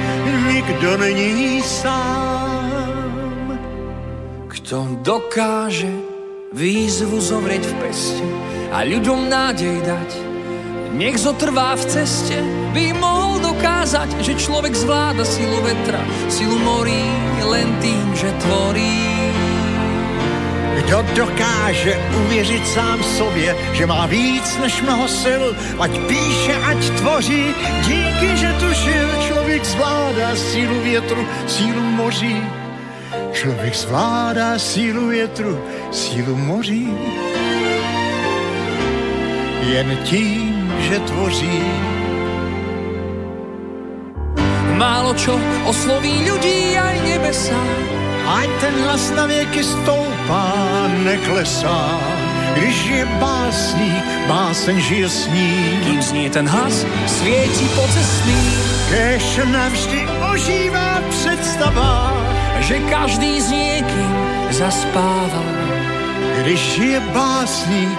nikdo 0.52 0.96
není 0.96 1.62
sám. 1.64 2.68
Kto 4.52 5.00
dokáže 5.00 5.88
výzvu 6.52 7.16
zovrieť 7.16 7.64
v 7.64 7.74
peste 7.80 8.28
a 8.76 8.84
ľuďom 8.84 9.32
nádej 9.32 9.80
dať, 9.80 10.25
nech 10.96 11.20
zotrvá 11.20 11.76
v 11.76 11.84
ceste, 11.84 12.40
by 12.72 12.96
mohol 12.96 13.38
dokázať, 13.44 14.24
že 14.24 14.40
človek 14.40 14.72
zvláda 14.72 15.24
silu 15.28 15.60
vetra, 15.60 16.00
silu 16.32 16.56
morí 16.64 17.04
len 17.44 17.68
tým, 17.84 18.06
že 18.16 18.32
tvorí. 18.40 18.96
Kdo 20.76 21.02
dokáže 21.14 21.98
uvěřit 22.24 22.66
sám 22.66 23.02
sobě, 23.02 23.56
že 23.72 23.86
má 23.86 24.06
víc 24.06 24.58
než 24.62 24.82
mnoho 24.82 25.08
sil, 25.22 25.44
ať 25.80 25.92
píše, 26.08 26.54
ať 26.64 26.80
tvoří, 26.90 27.44
díky, 27.84 28.28
že 28.36 28.54
tušil, 28.60 29.08
člověk 29.28 29.64
zvládá 29.64 30.36
sílu 30.36 30.80
větru, 30.80 31.26
sílu 31.46 31.82
moří. 31.82 32.42
Člověk 33.32 33.74
zvládá 33.74 34.58
sílu 34.58 35.08
větru, 35.08 35.60
sílu 35.90 36.36
moří. 36.36 36.88
Jen 39.66 39.98
tím, 40.04 40.55
že 40.78 41.00
tvoří. 41.00 41.60
Málo 44.76 45.16
čo 45.16 45.40
osloví 45.64 46.28
ľudí 46.28 46.76
aj 46.76 46.96
nebesa. 47.00 47.60
Ať 48.26 48.48
ten 48.60 48.74
hlas 48.84 49.14
na 49.14 49.26
věky 49.26 49.64
stoupá, 49.64 50.52
neklesá, 51.06 52.00
když 52.58 52.76
je 52.86 53.02
básník 53.22 54.16
báseň 54.26 54.76
žije 54.80 55.08
s 55.08 55.20
ním. 55.30 55.80
Kým 55.86 56.00
znie 56.02 56.28
ten 56.30 56.46
hlas, 56.48 56.82
svieti 57.06 57.66
po 57.74 57.84
cestný. 57.94 58.42
Kež 58.90 59.42
navždy 59.46 60.00
ožívá 60.32 61.02
představa, 61.10 62.14
že 62.60 62.78
každý 62.90 63.40
s 63.40 63.50
niekým 63.50 64.12
zaspáva. 64.50 65.46
Když 66.42 66.60
žije 66.60 67.00
básník, 67.14 67.98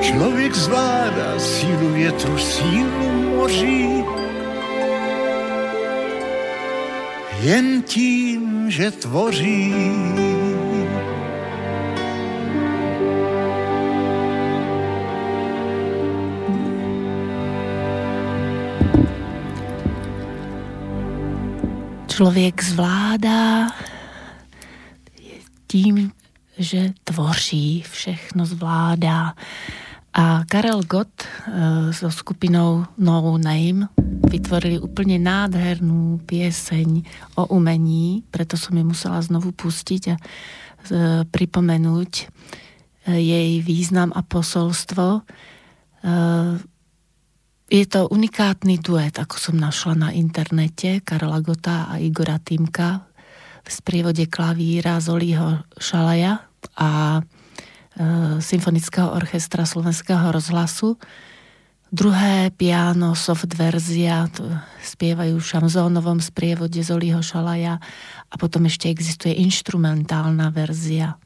Člověk 0.00 0.54
zvládá 0.54 1.38
sílu 1.38 1.92
větru, 1.92 2.38
sílu 2.38 3.36
moří. 3.36 4.04
Jen 7.40 7.82
tím, 7.82 8.70
že 8.70 8.90
tvoří. 8.90 9.74
člověk 22.20 22.62
zvládá 22.62 23.66
tím, 25.66 26.12
že 26.58 26.92
tvoří, 27.04 27.84
všechno 27.90 28.46
zvládá. 28.46 29.34
A 30.10 30.42
Karel 30.50 30.82
Gott 30.90 31.22
e, 31.22 31.26
so 31.94 32.10
skupinou 32.10 32.86
No 32.98 33.38
Name 33.38 33.86
vytvorili 34.26 34.82
úplne 34.82 35.22
nádhernú 35.22 36.22
pieseň 36.26 36.88
o 37.38 37.50
umení, 37.54 38.26
preto 38.30 38.58
som 38.58 38.74
ju 38.74 38.82
musela 38.82 39.22
znovu 39.22 39.54
pustiť 39.54 40.02
a 40.10 40.16
pripomenúť 41.30 42.12
e, 42.18 42.24
jej 43.18 43.50
význam 43.62 44.10
a 44.10 44.22
posolstvo. 44.26 45.22
Je 47.70 47.84
to 47.86 48.00
unikátny 48.08 48.80
duet, 48.82 49.20
ako 49.20 49.36
som 49.36 49.54
našla 49.60 49.94
na 49.94 50.08
internete, 50.16 51.04
Karla 51.04 51.38
Gota 51.44 51.92
a 51.92 52.00
Igora 52.00 52.40
Týmka 52.40 53.04
v 53.62 53.68
sprievode 53.68 54.24
klavíra 54.26 54.98
Zolího 54.98 55.62
Šalaja 55.76 56.50
a 56.80 57.20
Symfonického 58.40 59.12
orchestra 59.12 59.68
Slovenského 59.68 60.32
rozhlasu. 60.32 60.96
Druhé 61.90 62.54
piano, 62.54 63.18
soft 63.18 63.52
verzia, 63.58 64.30
spievajú 64.80 65.36
v 65.36 65.50
šanzónovom 65.58 66.22
sprievode 66.22 66.80
Zolího 66.80 67.18
Šalaja 67.18 67.82
a 68.30 68.34
potom 68.38 68.64
ešte 68.70 68.88
existuje 68.88 69.34
instrumentálna 69.42 70.54
verzia 70.54 71.18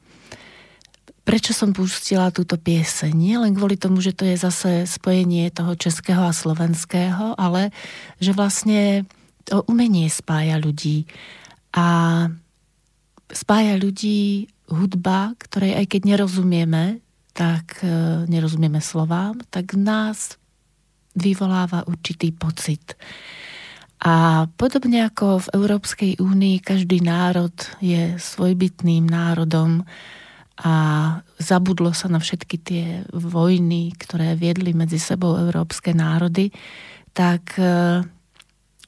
prečo 1.25 1.57
som 1.57 1.73
pustila 1.73 2.29
túto 2.29 2.55
pieseň. 2.55 3.11
Nie 3.11 3.41
len 3.41 3.57
kvôli 3.57 3.75
tomu, 3.75 3.97
že 3.99 4.13
to 4.13 4.29
je 4.29 4.37
zase 4.37 4.85
spojenie 4.85 5.49
toho 5.49 5.73
českého 5.73 6.21
a 6.21 6.31
slovenského, 6.31 7.33
ale 7.35 7.73
že 8.21 8.31
vlastne 8.31 9.09
to 9.41 9.65
umenie 9.65 10.05
spája 10.05 10.61
ľudí. 10.61 11.09
A 11.73 12.29
spája 13.31 13.77
ľudí 13.77 14.49
hudba, 14.69 15.37
ktorej 15.37 15.77
aj 15.77 15.85
keď 15.89 16.01
nerozumieme, 16.15 16.99
tak 17.35 17.83
e, 17.83 18.23
nerozumieme 18.25 18.79
slovám, 18.79 19.43
tak 19.51 19.75
nás 19.77 20.39
vyvoláva 21.15 21.85
určitý 21.85 22.31
pocit. 22.31 22.95
A 24.05 24.45
podobne 24.59 25.07
ako 25.07 25.47
v 25.47 25.51
Európskej 25.55 26.11
únii 26.19 26.61
každý 26.61 26.99
národ 27.01 27.55
je 27.79 28.19
svojbytným 28.19 29.07
národom, 29.07 29.87
a 30.55 30.73
zabudlo 31.35 31.91
sa 31.91 32.07
na 32.07 32.23
všetky 32.23 32.57
tie 32.63 32.85
vojny, 33.11 33.91
ktoré 33.99 34.39
viedli 34.39 34.71
medzi 34.71 34.95
sebou 34.95 35.35
európske 35.35 35.91
národy, 35.91 36.47
tak 37.11 37.59
e, 37.59 37.99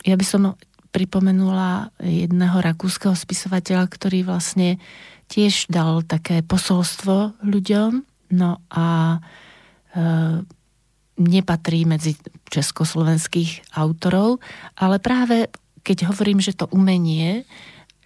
ja 0.08 0.16
by 0.16 0.26
som 0.26 0.56
pripomenula 0.98 1.94
jedného 2.02 2.58
rakúskeho 2.58 3.14
spisovateľa, 3.14 3.86
ktorý 3.86 4.26
vlastne 4.26 4.82
tiež 5.30 5.70
dal 5.70 6.02
také 6.02 6.42
posolstvo 6.42 7.38
ľuďom, 7.46 8.02
no 8.34 8.58
a 8.74 8.88
e, 9.14 9.20
nepatrí 11.22 11.86
medzi 11.86 12.18
československých 12.50 13.78
autorov, 13.78 14.42
ale 14.74 14.98
práve 14.98 15.54
keď 15.86 16.10
hovorím, 16.10 16.42
že 16.42 16.58
to 16.58 16.66
umenie 16.74 17.46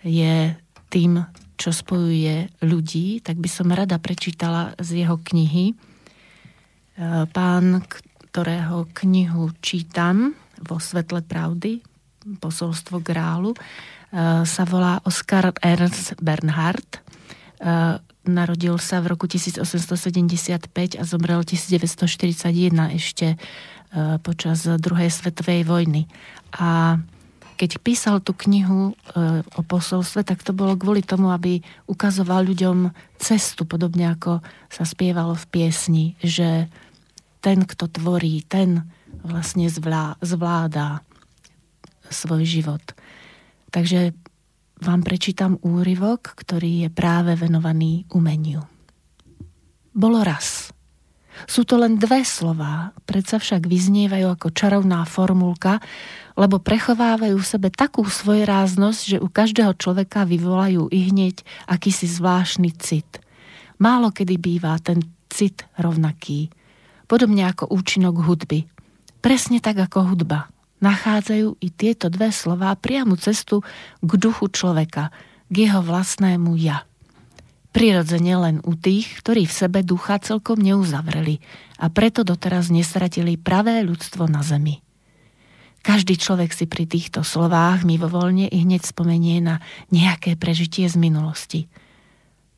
je 0.03 0.51
tým 0.91 1.23
čo 1.61 1.69
spojuje 1.69 2.49
ľudí, 2.65 3.21
tak 3.21 3.37
by 3.37 3.45
som 3.45 3.69
rada 3.69 4.01
prečítala 4.01 4.73
z 4.81 5.05
jeho 5.05 5.21
knihy. 5.21 5.71
E, 5.71 5.75
pán, 7.29 7.85
ktorého 7.85 8.89
knihu 8.97 9.53
čítam 9.61 10.33
vo 10.57 10.81
Svetle 10.81 11.21
pravdy, 11.21 11.85
posolstvo 12.39 13.01
Grálu, 13.01 13.53
e, 13.53 13.57
sa 14.45 14.63
volá 14.67 15.01
Oskar 15.03 15.53
Ernst 15.61 16.17
Bernhard. 16.21 16.97
E, 16.97 16.99
narodil 18.25 18.77
sa 18.77 19.01
v 19.01 19.17
roku 19.17 19.25
1875 19.25 20.69
a 20.97 21.03
zomrel 21.03 21.41
1941 21.41 22.93
ešte 22.93 23.37
počas 24.23 24.63
druhej 24.63 25.11
svetovej 25.11 25.67
vojny. 25.67 26.07
A 26.55 26.95
keď 27.61 27.77
písal 27.77 28.17
tú 28.25 28.33
knihu 28.33 28.89
e, 28.89 28.93
o 29.45 29.61
posolstve, 29.61 30.25
tak 30.25 30.41
to 30.41 30.49
bolo 30.49 30.73
kvôli 30.73 31.05
tomu, 31.05 31.29
aby 31.29 31.61
ukazoval 31.85 32.41
ľuďom 32.49 32.89
cestu, 33.21 33.69
podobne 33.69 34.17
ako 34.17 34.41
sa 34.65 34.81
spievalo 34.81 35.37
v 35.37 35.45
piesni, 35.45 36.05
že 36.25 36.65
ten, 37.37 37.61
kto 37.61 37.85
tvorí, 37.85 38.41
ten 38.49 38.81
vlastne 39.21 39.69
zvlá, 39.69 40.17
zvládá 40.25 41.05
svoj 42.11 42.45
život. 42.45 42.83
Takže 43.71 44.11
vám 44.81 45.01
prečítam 45.05 45.57
úryvok, 45.61 46.35
ktorý 46.35 46.85
je 46.85 46.89
práve 46.91 47.37
venovaný 47.37 48.05
umeniu. 48.11 48.65
Bolo 49.91 50.23
raz. 50.23 50.71
Sú 51.47 51.63
to 51.63 51.79
len 51.79 51.95
dve 51.95 52.27
slová, 52.27 52.91
predsa 53.07 53.39
však 53.39 53.65
vyznievajú 53.65 54.35
ako 54.35 54.47
čarovná 54.51 55.07
formulka, 55.07 55.79
lebo 56.35 56.59
prechovávajú 56.59 57.39
v 57.39 57.49
sebe 57.49 57.69
takú 57.71 58.03
svojráznosť, 58.03 59.01
že 59.15 59.17
u 59.17 59.31
každého 59.31 59.73
človeka 59.79 60.27
vyvolajú 60.27 60.91
i 60.91 61.07
hneď 61.07 61.41
akýsi 61.71 62.05
zvláštny 62.07 62.75
cit. 62.77 63.23
Málo 63.79 64.11
kedy 64.13 64.37
býva 64.37 64.77
ten 64.83 65.01
cit 65.31 65.65
rovnaký. 65.79 66.51
Podobne 67.07 67.47
ako 67.47 67.71
účinok 67.71 68.21
hudby. 68.23 68.67
Presne 69.23 69.63
tak 69.63 69.79
ako 69.79 70.13
hudba. 70.13 70.51
Nachádzajú 70.81 71.61
i 71.61 71.67
tieto 71.69 72.09
dve 72.09 72.33
slová 72.33 72.73
priamu 72.73 73.13
cestu 73.15 73.61
k 74.01 74.11
duchu 74.17 74.49
človeka, 74.49 75.13
k 75.47 75.69
jeho 75.69 75.85
vlastnému 75.85 76.57
ja. 76.57 76.89
Prirodzene 77.71 78.35
len 78.35 78.57
u 78.67 78.75
tých, 78.75 79.23
ktorí 79.23 79.47
v 79.47 79.53
sebe 79.53 79.79
ducha 79.85 80.19
celkom 80.19 80.59
neuzavreli 80.59 81.39
a 81.79 81.87
preto 81.87 82.27
doteraz 82.27 82.67
nesratili 82.67 83.39
pravé 83.39 83.79
ľudstvo 83.85 84.27
na 84.27 84.43
zemi. 84.43 84.83
Každý 85.81 86.19
človek 86.19 86.53
si 86.53 86.69
pri 86.69 86.85
týchto 86.85 87.25
slovách 87.25 87.87
mivovoľne 87.87 88.51
i 88.51 88.57
hneď 88.61 88.85
spomenie 88.85 89.41
na 89.41 89.65
nejaké 89.89 90.37
prežitie 90.37 90.85
z 90.85 90.97
minulosti. 90.99 91.61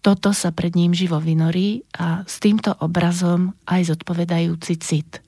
Toto 0.03 0.36
sa 0.36 0.51
pred 0.51 0.75
ním 0.75 0.91
živo 0.91 1.23
vynorí 1.23 1.88
a 1.95 2.27
s 2.27 2.43
týmto 2.43 2.75
obrazom 2.83 3.55
aj 3.63 3.95
zodpovedajúci 3.95 4.75
cit. 4.83 5.23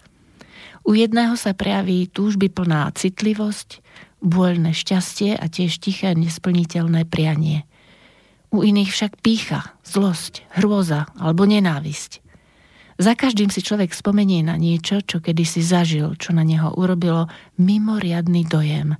U 0.86 0.94
jedného 0.94 1.34
sa 1.34 1.58
prejaví 1.58 2.06
túžby 2.06 2.54
plná 2.54 2.94
citlivosť, 2.94 3.82
bôľne 4.22 4.70
šťastie 4.70 5.34
a 5.34 5.46
tiež 5.50 5.82
tiché 5.82 6.14
nesplniteľné 6.14 7.10
prianie. 7.10 7.66
U 8.54 8.62
iných 8.62 8.94
však 8.94 9.18
pícha, 9.20 9.74
zlosť, 9.82 10.46
hrôza 10.54 11.10
alebo 11.18 11.50
nenávisť. 11.50 12.22
Za 12.96 13.12
každým 13.18 13.52
si 13.52 13.60
človek 13.60 13.92
spomenie 13.92 14.40
na 14.46 14.56
niečo, 14.56 15.04
čo 15.04 15.20
kedysi 15.20 15.60
zažil, 15.60 16.16
čo 16.16 16.32
na 16.32 16.48
neho 16.48 16.72
urobilo 16.72 17.28
mimoriadný 17.60 18.48
dojem. 18.48 18.96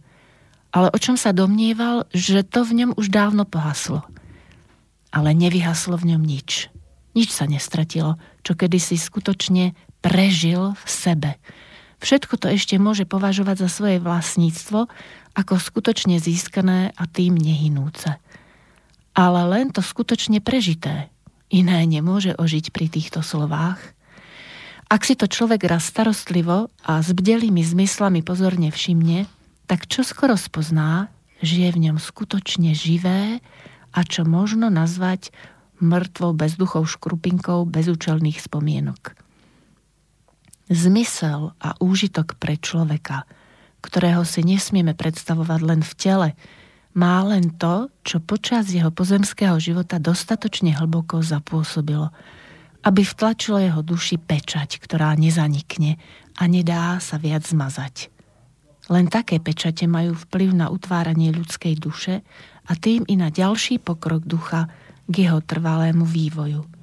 Ale 0.76 0.92
o 0.92 0.98
čom 1.00 1.16
sa 1.16 1.32
domnieval, 1.32 2.04
že 2.12 2.44
to 2.44 2.68
v 2.68 2.84
ňom 2.84 2.92
už 3.00 3.08
dávno 3.08 3.48
pohaslo. 3.48 4.04
Ale 5.16 5.32
nevyhaslo 5.32 5.96
v 5.96 6.12
ňom 6.12 6.24
nič. 6.28 6.68
Nič 7.16 7.32
sa 7.32 7.48
nestratilo, 7.48 8.20
čo 8.44 8.60
kedysi 8.60 9.00
skutočne 9.00 9.72
prežil 10.04 10.76
v 10.76 10.88
sebe. 10.92 11.32
Všetko 12.04 12.38
to 12.38 12.48
ešte 12.52 12.76
môže 12.76 13.08
považovať 13.08 13.66
za 13.66 13.70
svoje 13.72 13.98
vlastníctvo, 14.04 14.88
ako 15.36 15.54
skutočne 15.60 16.20
získané 16.20 16.96
a 16.96 17.04
tým 17.08 17.36
nehynúce. 17.36 18.20
Ale 19.16 19.42
len 19.48 19.72
to 19.72 19.80
skutočne 19.80 20.44
prežité. 20.44 21.12
Iné 21.52 21.84
nemôže 21.88 22.36
ožiť 22.36 22.72
pri 22.76 22.92
týchto 22.92 23.24
slovách. 23.24 23.80
Ak 24.86 25.02
si 25.08 25.18
to 25.18 25.26
človek 25.26 25.66
raz 25.66 25.88
starostlivo 25.88 26.70
a 26.86 27.02
s 27.02 27.10
bdelými 27.10 27.64
zmyslami 27.64 28.22
pozorne 28.22 28.70
všimne, 28.70 29.26
tak 29.66 29.90
čo 29.90 30.06
skoro 30.06 30.38
spozná, 30.38 31.10
že 31.42 31.68
je 31.68 31.70
v 31.74 31.82
ňom 31.90 31.98
skutočne 31.98 32.78
živé 32.78 33.42
a 33.92 34.00
čo 34.06 34.28
možno 34.28 34.70
nazvať 34.70 35.34
mŕtvou 35.82 36.32
bezduchou 36.38 36.88
škrupinkou 36.88 37.68
bezúčelných 37.68 38.40
spomienok. 38.40 39.25
Zmysel 40.66 41.54
a 41.62 41.78
úžitok 41.78 42.42
pre 42.42 42.58
človeka, 42.58 43.30
ktorého 43.86 44.26
si 44.26 44.42
nesmieme 44.42 44.98
predstavovať 44.98 45.60
len 45.62 45.82
v 45.86 45.94
tele, 45.94 46.30
má 46.96 47.22
len 47.28 47.54
to, 47.60 47.92
čo 48.02 48.24
počas 48.24 48.72
jeho 48.72 48.90
pozemského 48.90 49.60
života 49.62 50.02
dostatočne 50.02 50.74
hlboko 50.74 51.22
zapôsobilo, 51.22 52.10
aby 52.82 53.02
vtlačilo 53.06 53.62
jeho 53.62 53.82
duši 53.86 54.18
pečať, 54.18 54.82
ktorá 54.82 55.14
nezanikne 55.14 56.02
a 56.40 56.44
nedá 56.50 56.98
sa 56.98 57.22
viac 57.22 57.46
zmazať. 57.46 58.10
Len 58.90 59.10
také 59.10 59.42
pečate 59.42 59.90
majú 59.90 60.14
vplyv 60.14 60.50
na 60.54 60.68
utváranie 60.70 61.34
ľudskej 61.34 61.74
duše 61.78 62.22
a 62.66 62.72
tým 62.78 63.06
i 63.10 63.18
na 63.18 63.34
ďalší 63.34 63.82
pokrok 63.82 64.26
ducha 64.26 64.70
k 65.06 65.30
jeho 65.30 65.42
trvalému 65.42 66.06
vývoju. 66.06 66.75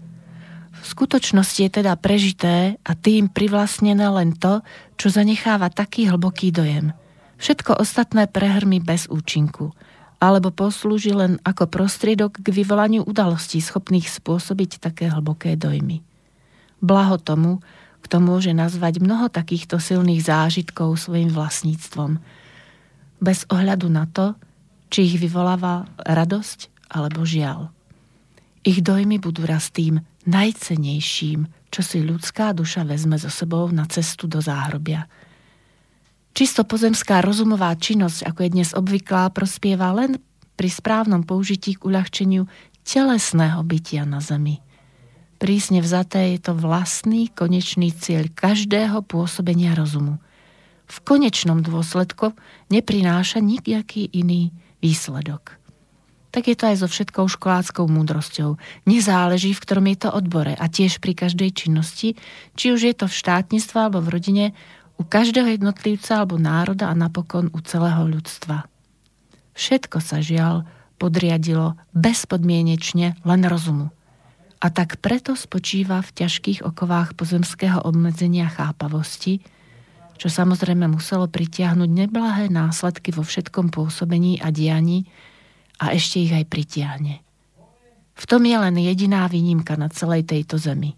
V 0.83 0.87
skutočnosti 0.91 1.63
je 1.63 1.71
teda 1.71 1.95
prežité 1.95 2.75
a 2.83 2.99
tým 2.99 3.31
privlastnené 3.31 4.03
len 4.11 4.35
to, 4.35 4.67
čo 4.99 5.15
zanecháva 5.15 5.71
taký 5.71 6.11
hlboký 6.11 6.51
dojem. 6.51 6.91
Všetko 7.39 7.79
ostatné 7.79 8.27
prehrmi 8.27 8.83
bez 8.83 9.07
účinku, 9.07 9.71
alebo 10.19 10.51
poslúži 10.51 11.15
len 11.15 11.39
ako 11.47 11.71
prostriedok 11.71 12.43
k 12.43 12.47
vyvolaniu 12.51 13.07
udalostí 13.07 13.63
schopných 13.63 14.11
spôsobiť 14.11 14.83
také 14.83 15.07
hlboké 15.07 15.55
dojmy. 15.55 16.03
Blaho 16.83 17.15
tomu, 17.19 17.63
kto 18.03 18.19
môže 18.19 18.51
nazvať 18.51 18.99
mnoho 18.99 19.31
takýchto 19.31 19.79
silných 19.79 20.27
zážitkov 20.27 20.99
svojim 20.99 21.31
vlastníctvom, 21.31 22.19
bez 23.23 23.47
ohľadu 23.55 23.87
na 23.87 24.11
to, 24.11 24.35
či 24.91 25.15
ich 25.15 25.17
vyvoláva 25.23 25.87
radosť 26.03 26.91
alebo 26.91 27.23
žiaľ. 27.23 27.71
Ich 28.63 28.79
dojmy 28.83 29.19
budú 29.19 29.43
raz 29.47 29.75
tým 29.75 30.03
najcenejším, 30.27 31.51
čo 31.73 31.81
si 31.83 31.99
ľudská 32.03 32.55
duša 32.55 32.87
vezme 32.87 33.19
so 33.19 33.31
sebou 33.31 33.67
na 33.75 33.87
cestu 33.91 34.31
do 34.31 34.39
záhrobia. 34.39 35.11
Čisto 36.33 36.65
pozemská 36.65 37.21
rozumová 37.21 37.75
činnosť, 37.77 38.25
ako 38.25 38.39
je 38.47 38.51
dnes 38.55 38.71
obvyklá, 38.73 39.29
prospieva 39.35 39.93
len 39.93 40.23
pri 40.57 40.69
správnom 40.71 41.27
použití 41.27 41.77
k 41.77 41.85
uľahčeniu 41.85 42.47
telesného 42.87 43.61
bytia 43.67 44.07
na 44.07 44.23
zemi– 44.23 44.63
Prísne 45.43 45.83
vzaté 45.83 46.39
je 46.39 46.47
to 46.47 46.55
vlastný 46.55 47.27
konečný 47.27 47.91
cieľ 47.91 48.31
každého 48.31 49.03
pôsobenia 49.03 49.75
rozumu. 49.75 50.23
V 50.87 50.97
konečnom 51.03 51.67
dôsledku 51.67 52.31
neprináša 52.71 53.43
nikaký 53.43 54.07
iný 54.15 54.55
výsledok. 54.79 55.59
Tak 56.33 56.49
je 56.49 56.57
to 56.57 56.65
aj 56.73 56.77
so 56.81 56.89
všetkou 56.89 57.29
školáckou 57.29 57.85
múdrosťou. 57.87 58.57
Nezáleží, 58.89 59.53
v 59.53 59.63
ktorom 59.63 59.87
je 59.93 59.99
to 60.03 60.11
odbore 60.11 60.57
a 60.57 60.65
tiež 60.67 60.99
pri 60.99 61.13
každej 61.13 61.53
činnosti, 61.53 62.17
či 62.57 62.73
už 62.73 62.81
je 62.89 62.95
to 62.97 63.05
v 63.05 63.19
štátnictve 63.21 63.77
alebo 63.77 64.01
v 64.01 64.13
rodine, 64.17 64.47
u 64.97 65.05
každého 65.05 65.53
jednotlivca 65.53 66.25
alebo 66.25 66.41
národa 66.41 66.89
a 66.89 66.97
napokon 66.97 67.53
u 67.53 67.61
celého 67.61 68.09
ľudstva. 68.09 68.65
Všetko 69.53 70.01
sa 70.01 70.25
žiaľ 70.25 70.65
podriadilo 70.97 71.77
bezpodmienečne 71.93 73.21
len 73.23 73.43
rozumu– 73.45 73.93
a 74.63 74.71
tak 74.71 75.03
preto 75.03 75.35
spočíva 75.35 75.99
v 76.07 76.23
ťažkých 76.23 76.63
okovách 76.63 77.19
pozemského 77.19 77.83
obmedzenia 77.83 78.47
chápavosti, 78.47 79.43
čo 80.23 80.31
samozrejme 80.31 80.87
muselo 80.87 81.27
pritiahnuť 81.27 81.91
neblahé 81.91 82.47
následky 82.47 83.11
vo 83.11 83.27
všetkom 83.27 83.75
pôsobení 83.75 84.39
a 84.39 84.55
dianí 84.55 85.11
a 85.83 85.91
ešte 85.91 86.23
ich 86.23 86.31
aj 86.31 86.47
pritiahne. 86.47 87.19
V 88.15 88.25
tom 88.31 88.47
je 88.47 88.55
len 88.55 88.79
jediná 88.79 89.27
výnimka 89.27 89.75
na 89.75 89.91
celej 89.91 90.31
tejto 90.31 90.55
zemi. 90.63 90.95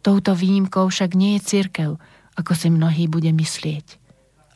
Touto 0.00 0.32
výnimkou 0.32 0.88
však 0.88 1.12
nie 1.12 1.36
je 1.36 1.44
církev, 1.44 1.90
ako 2.32 2.52
si 2.56 2.72
mnohí 2.72 3.04
bude 3.04 3.28
myslieť. 3.28 4.00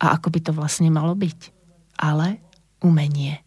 A 0.01 0.17
ako 0.17 0.33
by 0.33 0.41
to 0.41 0.53
vlastne 0.57 0.89
malo 0.89 1.13
byť. 1.13 1.53
Ale 2.01 2.41
umenie. 2.81 3.45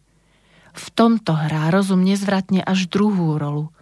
V 0.76 0.86
tomto 0.94 1.34
hrá 1.34 1.74
rozum 1.74 2.06
nezvratne 2.06 2.62
až 2.62 2.86
druhú 2.86 3.34
rolu– 3.34 3.68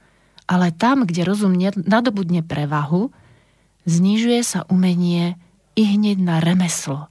ale 0.45 0.73
tam, 0.77 1.09
kde 1.09 1.25
rozum 1.25 1.57
nadobudne 1.89 2.45
prevahu, 2.45 3.09
znižuje 3.89 4.41
sa 4.45 4.61
umenie 4.69 5.41
i 5.73 5.83
hneď 5.89 6.21
na 6.21 6.37
remeslo. 6.41 7.09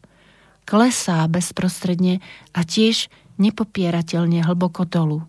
Klesá 0.63 1.25
bezprostredne 1.27 2.23
a 2.55 2.63
tiež 2.63 3.11
nepopierateľne 3.37 4.43
hlboko 4.43 4.85
dolu. 4.85 5.25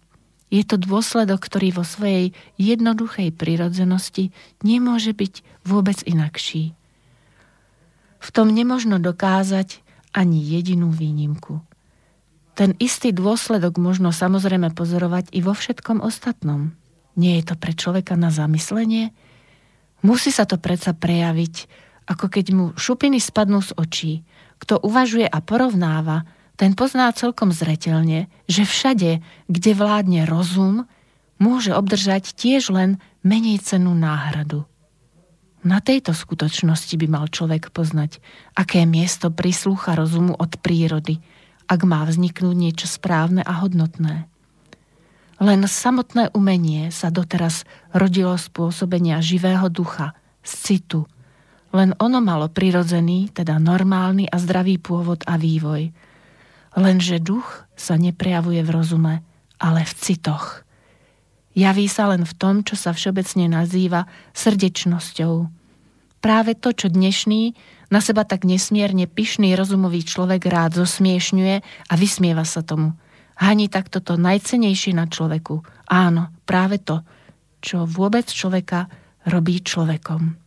Je 0.52 0.62
to 0.62 0.78
dôsledok, 0.78 1.42
ktorý 1.42 1.74
vo 1.74 1.82
svojej 1.82 2.30
jednoduchej 2.60 3.34
prirodzenosti 3.34 4.30
nemôže 4.62 5.10
byť 5.10 5.64
vôbec 5.66 5.98
inakší. 6.06 6.76
V 8.22 8.28
tom 8.30 8.54
nemožno 8.54 9.02
dokázať 9.02 9.82
ani 10.14 10.38
jedinú 10.38 10.94
výnimku. 10.94 11.60
Ten 12.54 12.78
istý 12.78 13.10
dôsledok 13.10 13.82
možno 13.82 14.14
samozrejme 14.14 14.70
pozorovať 14.78 15.34
i 15.34 15.42
vo 15.42 15.58
všetkom 15.58 15.98
ostatnom. 15.98 16.70
Nie 17.18 17.42
je 17.42 17.50
to 17.50 17.54
pre 17.58 17.74
človeka 17.74 18.14
na 18.14 18.30
zamyslenie? 18.30 19.10
Musí 20.06 20.30
sa 20.30 20.46
to 20.46 20.62
predsa 20.62 20.94
prejaviť, 20.94 21.66
ako 22.06 22.30
keď 22.30 22.46
mu 22.54 22.64
šupiny 22.78 23.18
spadnú 23.18 23.58
z 23.58 23.74
očí. 23.74 24.12
Kto 24.62 24.78
uvažuje 24.86 25.26
a 25.26 25.38
porovnáva, 25.42 26.22
ten 26.54 26.78
pozná 26.78 27.10
celkom 27.10 27.50
zretelne, 27.50 28.30
že 28.46 28.62
všade, 28.62 29.18
kde 29.50 29.70
vládne 29.74 30.22
rozum, 30.26 30.86
môže 31.42 31.74
obdržať 31.74 32.34
tiež 32.34 32.70
len 32.70 33.02
menej 33.26 33.58
cenú 33.58 33.92
náhradu. 33.94 34.62
Na 35.64 35.80
tejto 35.80 36.12
skutočnosti 36.12 36.92
by 37.00 37.06
mal 37.08 37.26
človek 37.26 37.72
poznať, 37.72 38.20
aké 38.52 38.84
miesto 38.84 39.32
prislúcha 39.32 39.96
rozumu 39.96 40.36
od 40.36 40.60
prírody, 40.60 41.24
ak 41.64 41.80
má 41.88 42.04
vzniknúť 42.04 42.52
niečo 42.52 42.86
správne 42.86 43.40
a 43.40 43.64
hodnotné. 43.64 44.28
Len 45.40 45.60
samotné 45.66 46.30
umenie 46.36 46.94
sa 46.94 47.10
doteraz 47.10 47.66
rodilo 47.90 48.36
z 48.38 48.46
pôsobenia 48.54 49.18
živého 49.18 49.66
ducha, 49.72 50.14
z 50.44 50.52
citu. 50.52 51.08
Len 51.74 51.96
ono 51.98 52.22
malo 52.22 52.46
prirodzený, 52.46 53.34
teda 53.34 53.58
normálny 53.58 54.30
a 54.30 54.36
zdravý 54.38 54.78
pôvod 54.78 55.26
a 55.26 55.34
vývoj. 55.34 55.90
Lenže 56.74 57.22
duch 57.22 57.66
sa 57.78 57.94
neprejavuje 57.94 58.62
v 58.66 58.70
rozume, 58.70 59.14
ale 59.62 59.86
v 59.86 59.92
citoch. 59.94 60.66
Javí 61.54 61.86
sa 61.86 62.10
len 62.10 62.26
v 62.26 62.34
tom, 62.34 62.66
čo 62.66 62.74
sa 62.74 62.90
všeobecne 62.90 63.46
nazýva 63.46 64.10
srdečnosťou. 64.34 65.46
Práve 66.18 66.58
to, 66.58 66.74
čo 66.74 66.90
dnešný, 66.90 67.54
na 67.94 68.02
seba 68.02 68.26
tak 68.26 68.42
nesmierne 68.42 69.06
pyšný 69.06 69.54
rozumový 69.54 70.02
človek 70.02 70.42
rád 70.50 70.82
zosmiešňuje 70.82 71.56
a 71.62 71.94
vysmieva 71.94 72.42
sa 72.42 72.66
tomu– 72.66 72.94
Hani 73.34 73.66
takto 73.66 73.98
to 73.98 74.14
najcenejšie 74.14 74.94
na 74.94 75.10
človeku. 75.10 75.66
Áno, 75.90 76.30
práve 76.46 76.78
to, 76.78 77.02
čo 77.58 77.82
vôbec 77.82 78.30
človeka 78.30 78.86
robí 79.26 79.58
človekom. 79.58 80.38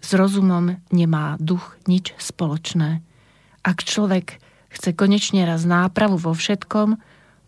S 0.00 0.10
rozumom 0.16 0.76
nemá 0.92 1.40
duch 1.40 1.76
nič 1.88 2.12
spoločné. 2.20 3.00
Ak 3.64 3.84
človek 3.84 4.40
chce 4.70 4.94
konečne 4.94 5.42
raz 5.44 5.66
nápravu 5.66 6.16
vo 6.16 6.32
všetkom, 6.32 6.96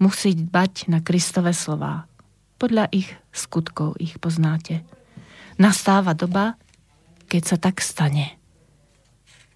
musí 0.03 0.35
dbať 0.35 0.91
na 0.91 0.99
Kristové 0.99 1.55
slová. 1.55 2.11
Podľa 2.59 2.91
ich 2.91 3.11
skutkov 3.31 3.99
ich 4.03 4.19
poznáte. 4.19 4.83
Nastáva 5.59 6.15
doba, 6.15 6.59
keď 7.31 7.43
sa 7.43 7.57
tak 7.59 7.79
stane. 7.79 8.35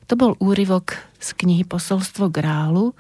To 0.07 0.15
bol 0.15 0.39
úryvok 0.39 0.95
z 1.19 1.29
knihy 1.35 1.67
Posolstvo 1.67 2.31
grálu 2.31 2.95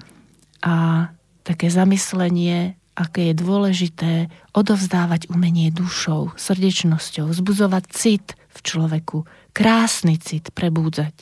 a 0.58 1.08
také 1.46 1.70
zamyslenie, 1.70 2.74
aké 2.98 3.30
je 3.30 3.34
dôležité 3.38 4.12
odovzdávať 4.50 5.30
umenie 5.30 5.70
dušou, 5.70 6.34
srdečnosťou, 6.34 7.30
vzbuzovať 7.30 7.84
cit 7.94 8.26
v 8.50 8.58
človeku, 8.58 9.22
krásny 9.54 10.18
cit 10.18 10.50
prebúdzať. 10.50 11.14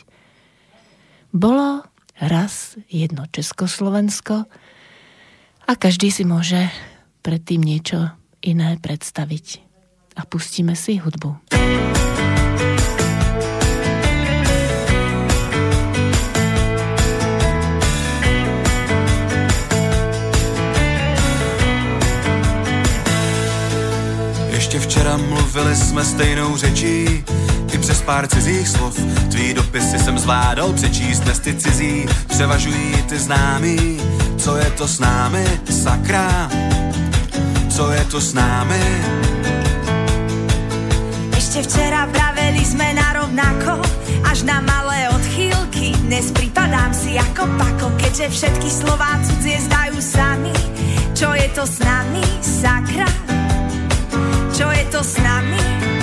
Bolo 1.34 1.84
raz 2.20 2.76
jedno 2.90 3.24
Československo 3.30 4.44
a 5.64 5.72
každý 5.78 6.10
si 6.12 6.24
môže 6.24 6.68
predtým 7.22 7.64
niečo 7.64 8.12
iné 8.44 8.76
predstaviť. 8.80 9.64
A 10.14 10.22
pustíme 10.28 10.76
si 10.76 11.02
hudbu. 11.02 11.36
Ještě 24.50 24.78
včera 24.80 25.16
mluvili 25.16 25.76
jsme 25.76 26.04
stejnou 26.04 26.56
řečí 26.56 27.24
přes 27.84 28.02
pár 28.02 28.26
cizích 28.26 28.68
slov. 28.68 28.96
Tvý 29.30 29.54
dopisy 29.54 29.98
jsem 29.98 30.18
zvládal 30.18 30.72
přečíst, 30.72 31.20
dnes 31.20 31.38
ty 31.38 31.54
cizí 31.54 32.06
převažují 32.28 33.04
ty 33.08 33.18
známý. 33.18 34.00
Co 34.38 34.56
je 34.56 34.70
to 34.70 34.88
s 34.88 34.98
námi, 34.98 35.44
sakra? 35.70 36.48
Co 37.68 37.92
je 37.92 38.04
to 38.04 38.20
s 38.20 38.32
námi? 38.32 38.80
Ešte 41.36 41.60
včera 41.68 42.08
vraveli 42.08 42.64
sme 42.64 42.96
na 42.96 43.20
rovnako, 43.20 43.84
až 44.32 44.48
na 44.48 44.64
malé 44.64 45.12
odchýlky. 45.12 45.92
Dnes 46.08 46.32
pripadám 46.32 46.96
si 46.96 47.20
ako 47.20 47.44
pako, 47.60 47.88
keďže 48.00 48.32
všetky 48.32 48.68
slová 48.72 49.20
cudzie 49.20 49.60
zdajú 49.60 50.00
sami. 50.00 50.56
Čo 51.12 51.36
je 51.36 51.48
to 51.52 51.68
s 51.68 51.84
nami, 51.84 52.24
sakra? 52.40 53.08
Čo 54.56 54.72
je 54.72 54.84
to 54.88 55.00
s 55.04 55.20
nami? 55.20 55.93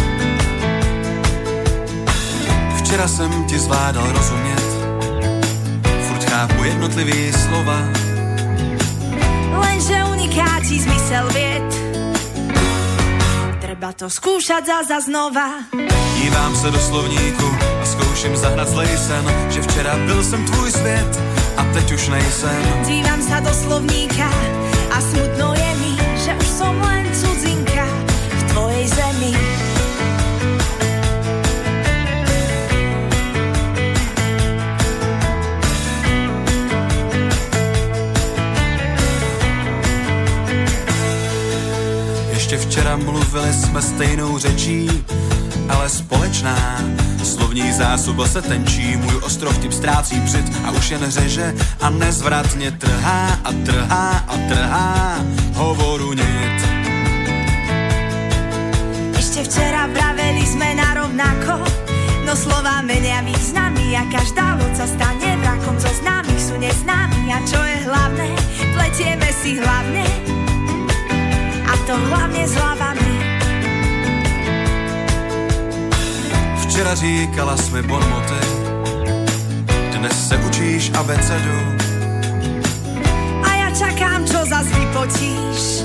Včera 2.92 3.08
jsem 3.08 3.46
ti 3.48 3.60
zvládal 3.60 4.12
rozumět, 4.12 4.64
furt 6.08 6.30
chápu 6.30 6.64
jednotlivý 6.64 7.32
slova. 7.32 7.80
Lenže 9.56 10.04
uniká 10.12 10.60
ti 10.60 10.76
zmysel 10.76 11.32
vied. 11.32 11.72
Treba 13.64 13.96
to 13.96 14.12
skúšať 14.12 14.68
za, 14.68 14.84
za 14.84 15.00
znova. 15.08 15.64
Dívám 16.20 16.56
se 16.56 16.68
do 16.72 16.80
slovníku 16.80 17.48
a 17.82 17.86
zkouším 17.86 18.36
zahnat 18.36 18.68
zlej 18.68 18.92
sen, 19.00 19.24
že 19.50 19.62
včera 19.62 19.96
byl 20.06 20.24
jsem 20.24 20.46
tvůj 20.46 20.72
svět 20.72 21.12
a 21.58 21.64
teď 21.72 21.92
už 21.92 22.08
nejsem. 22.12 22.64
Dívam 22.84 23.24
sa 23.24 23.40
do 23.40 23.56
slovníka 23.56 24.28
a 24.92 25.00
smutno 25.00 25.56
je 25.56 25.72
mi, 25.80 25.94
že 26.28 26.36
už 26.36 26.48
som 26.60 26.76
len 26.76 27.08
cudzinka 27.16 27.31
Ještě 42.52 42.68
včera 42.68 42.98
mluvili 42.98 43.54
jsme 43.54 43.82
stejnou 43.82 44.38
řečí, 44.38 45.04
ale 45.70 45.90
společná. 45.90 46.82
Slovní 47.24 47.72
zásoba 47.72 48.28
se 48.28 48.42
tenčí, 48.42 48.96
můj 48.98 49.16
ostrov 49.24 49.58
tip 49.58 49.74
ztrácí 49.74 50.20
břit 50.20 50.46
a 50.66 50.72
už 50.72 50.90
jen 50.90 51.12
řeže 51.12 51.56
a 51.82 51.90
nezvratně 51.90 52.72
trhá 52.72 53.40
a 53.44 53.52
trhá 53.66 54.26
a 54.28 54.38
trhá 54.38 55.20
hovoru 55.54 56.14
nit. 56.14 56.60
Ešte 59.16 59.44
včera 59.48 59.88
vraveli 59.88 60.44
na 60.76 60.94
rovnako, 60.94 61.64
no 62.28 62.36
slova 62.36 62.84
menia 62.84 63.24
významy 63.24 63.96
a 63.96 64.04
každá 64.12 64.60
loď 64.60 64.76
sa 64.76 64.88
stane 64.92 65.40
vrakom 65.40 65.80
zo 65.80 65.92
známych 66.04 66.52
sú 66.52 66.60
neznámi 66.60 67.32
a 67.32 67.40
čo 67.48 67.64
je 67.64 67.78
hlavné, 67.88 68.28
pletieme 68.76 69.30
si 69.40 69.56
hlavne 69.56 70.41
to 71.92 71.98
hlavne 72.08 72.48
s 72.48 72.56
hlavami. 72.56 73.12
Včera 76.64 76.96
říkala 76.96 77.58
jsme 77.58 77.82
bonmoty, 77.82 78.42
dnes 79.92 80.28
se 80.28 80.38
učíš 80.38 80.92
abecedu. 80.96 81.60
A 83.44 83.50
ja 83.60 83.70
čakám, 83.76 84.24
čo 84.24 84.40
zas 84.48 84.72
vypotíš. 84.72 85.84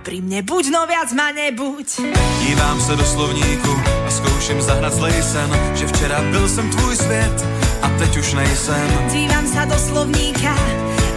Pri 0.00 0.24
mne 0.24 0.40
buď, 0.40 0.64
no 0.72 0.88
viac 0.88 1.12
ma 1.12 1.28
nebuď. 1.36 2.00
Dívám 2.40 2.80
se 2.80 2.96
do 2.96 3.04
slovníku 3.04 3.72
a 4.08 4.10
zkouším 4.10 4.64
zahnat 4.64 4.92
zlej 4.96 5.22
sen, 5.22 5.50
že 5.76 5.86
včera 5.86 6.24
byl 6.32 6.48
jsem 6.48 6.70
tvůj 6.70 6.96
svět 6.96 7.36
a 7.82 7.88
teď 8.00 8.16
už 8.16 8.32
nejsem. 8.32 8.88
Dívam 9.12 9.44
sa 9.44 9.68
do 9.68 9.76
slovníka 9.76 10.56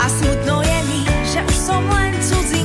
a 0.03 0.05
smutno 0.11 0.59
je 0.67 0.79
mi, 0.83 0.99
že 1.31 1.39
už 1.47 1.55
som 1.55 1.81
len 1.87 2.11
cudzinka 2.19 2.64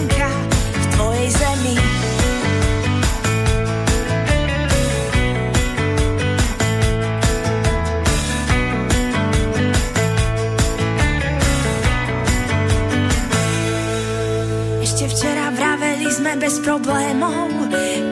bez 16.40 16.56
problémov, 16.64 17.52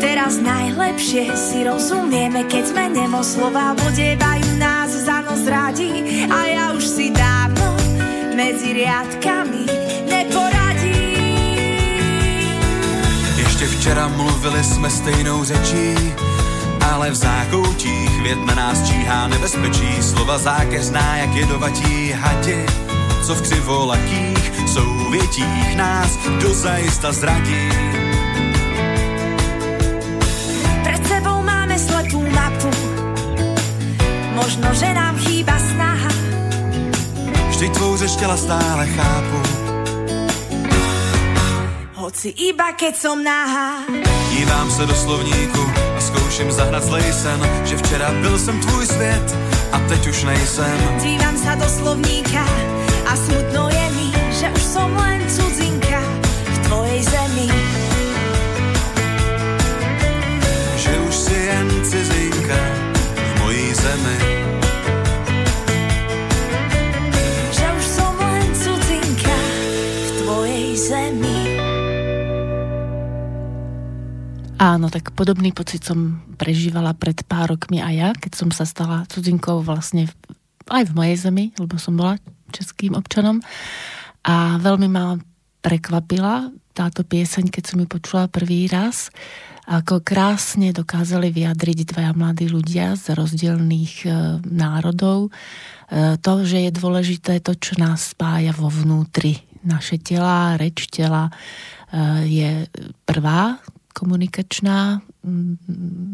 teraz 0.04 0.36
najlepšie 0.36 1.32
si 1.32 1.64
rozumieme, 1.64 2.44
keď 2.44 2.64
sme 2.68 2.84
nemo 2.92 3.24
slova 3.24 3.72
vodievajú 3.72 4.60
nás 4.60 4.92
za 4.92 5.24
nos 5.24 5.48
radi 5.48 6.28
a 6.28 6.38
ja 6.44 6.64
už 6.76 6.84
si 6.84 7.08
dávno 7.08 7.72
medzi 8.36 8.76
riadkami 8.76 9.64
neporadím. 10.12 11.08
Ještě 13.40 13.66
včera 13.66 14.08
mluvili 14.08 14.64
jsme 14.64 14.90
stejnou 14.90 15.44
řečí, 15.44 15.96
ale 16.84 17.10
v 17.10 17.14
zákoutích 17.14 18.22
věd 18.22 18.38
na 18.44 18.54
nás 18.54 18.88
číhá 18.88 19.28
nebezpečí. 19.28 20.02
Slova 20.02 20.38
zákeřná 20.38 21.16
jak 21.16 21.34
jedovatí 21.34 22.12
hadi, 22.12 22.66
co 23.26 23.34
v 23.34 23.42
křivolakých 23.42 24.52
souvětích 24.68 25.76
nás 25.76 26.18
dozajista 26.42 27.12
zradí. 27.12 27.97
Mapu, 32.38 32.70
možno, 34.38 34.70
že 34.70 34.94
nám 34.94 35.18
chýba 35.18 35.58
snaha. 35.58 36.12
Vždyť 37.50 37.70
tvou 37.72 37.96
řeč 37.96 38.12
těla 38.16 38.36
stále 38.36 38.86
chápu, 38.86 39.40
Hoci 41.98 42.30
iba 42.30 42.72
keď 42.72 42.94
som 42.96 43.20
nahá, 43.20 43.84
dívám 44.32 44.70
se 44.70 44.86
do 44.86 44.94
slovníku 44.94 45.60
a 45.96 46.00
zkouším 46.00 46.48
zahnat 46.52 46.84
zlej 46.84 47.04
sen, 47.12 47.40
že 47.66 47.76
včera 47.76 48.08
byl 48.22 48.38
jsem 48.38 48.60
tvůj 48.60 48.86
svět 48.86 49.26
a 49.72 49.78
teď 49.78 50.06
už 50.06 50.24
nejsem. 50.24 50.78
dívam 51.02 51.36
sa 51.36 51.52
do 51.58 51.68
slovníka 51.68 52.46
a 53.04 53.12
smutno 53.12 53.68
je 53.68 53.86
mi, 53.98 54.08
že 54.30 54.46
už 54.56 54.62
som 54.62 54.88
len 54.96 55.20
cudzinka 55.28 55.57
zemi. 63.78 64.16
Že 67.54 67.66
už 67.78 67.84
som 67.86 68.12
len 68.18 68.48
cudzinka 68.58 69.38
v 69.78 70.08
tvojej 70.22 70.68
zemi. 70.76 71.38
Áno, 74.58 74.90
tak 74.90 75.14
podobný 75.14 75.54
pocit 75.54 75.86
som 75.86 76.26
prežívala 76.34 76.90
pred 76.98 77.22
pár 77.22 77.54
rokmi 77.54 77.78
aj 77.78 77.94
ja, 77.94 78.10
keď 78.10 78.32
som 78.34 78.50
sa 78.50 78.66
stala 78.66 79.06
cudzinkou 79.06 79.62
vlastne 79.62 80.10
v- 80.10 80.16
aj 80.66 80.90
v 80.90 80.96
mojej 80.98 81.16
zemi, 81.30 81.44
lebo 81.54 81.78
som 81.78 81.94
bola 81.94 82.18
českým 82.50 82.98
občanom. 82.98 83.38
A 84.26 84.58
veľmi 84.58 84.90
ma 84.90 85.14
prekvapila 85.60 86.54
táto 86.72 87.02
pieseň, 87.02 87.50
keď 87.50 87.62
som 87.64 87.78
ju 87.82 87.86
počula 87.90 88.30
prvý 88.30 88.70
raz, 88.70 89.10
ako 89.68 90.00
krásne 90.00 90.72
dokázali 90.72 91.28
vyjadriť 91.28 91.92
dvaja 91.92 92.12
mladí 92.16 92.48
ľudia 92.48 92.96
z 92.96 93.12
rozdielných 93.12 93.94
e, 94.06 94.08
národov. 94.48 95.28
E, 95.28 96.16
to, 96.24 96.32
že 96.48 96.64
je 96.64 96.70
dôležité 96.72 97.44
to, 97.44 97.52
čo 97.52 97.76
nás 97.76 98.16
spája 98.16 98.56
vo 98.56 98.72
vnútri. 98.72 99.44
Naše 99.68 100.00
tela, 100.00 100.56
reč 100.56 100.88
tela 100.88 101.28
e, 101.28 101.32
je 102.24 102.50
prvá 103.04 103.60
komunikačná 103.92 105.04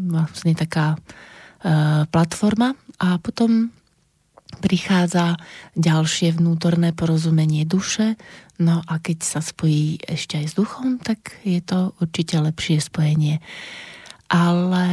vlastne 0.09 0.57
taká 0.57 0.97
platforma 2.09 2.73
a 2.97 3.21
potom 3.21 3.69
prichádza 4.57 5.37
ďalšie 5.77 6.33
vnútorné 6.37 6.97
porozumenie 6.97 7.65
duše, 7.65 8.17
no 8.59 8.81
a 8.85 8.93
keď 8.99 9.17
sa 9.23 9.39
spojí 9.43 9.99
ešte 10.05 10.39
aj 10.39 10.45
s 10.51 10.53
duchom, 10.55 10.99
tak 11.01 11.39
je 11.43 11.59
to 11.59 11.91
určite 11.99 12.39
lepšie 12.39 12.79
spojenie. 12.79 13.43
Ale 14.31 14.85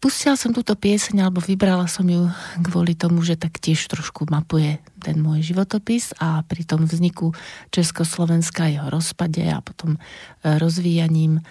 pustila 0.00 0.34
som 0.34 0.56
túto 0.56 0.72
pieseň, 0.72 1.28
alebo 1.28 1.44
vybrala 1.44 1.84
som 1.84 2.08
ju 2.08 2.24
kvôli 2.64 2.96
tomu, 2.96 3.20
že 3.20 3.36
tak 3.36 3.60
tiež 3.60 3.92
trošku 3.92 4.24
mapuje 4.32 4.80
ten 5.04 5.20
môj 5.20 5.52
životopis 5.52 6.16
a 6.16 6.40
pri 6.48 6.64
tom 6.64 6.88
vzniku 6.88 7.36
Československa, 7.68 8.72
jeho 8.72 8.88
rozpade 8.88 9.44
a 9.44 9.60
potom 9.60 9.96
e, 9.96 10.00
rozvíjaním 10.56 11.38
e, 11.38 11.42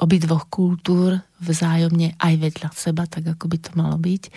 obidvoch 0.00 0.48
kultúr 0.48 1.20
vzájomne 1.44 2.16
aj 2.16 2.34
vedľa 2.40 2.68
seba, 2.72 3.04
tak 3.04 3.36
ako 3.36 3.44
by 3.52 3.58
to 3.60 3.70
malo 3.76 4.00
byť, 4.00 4.32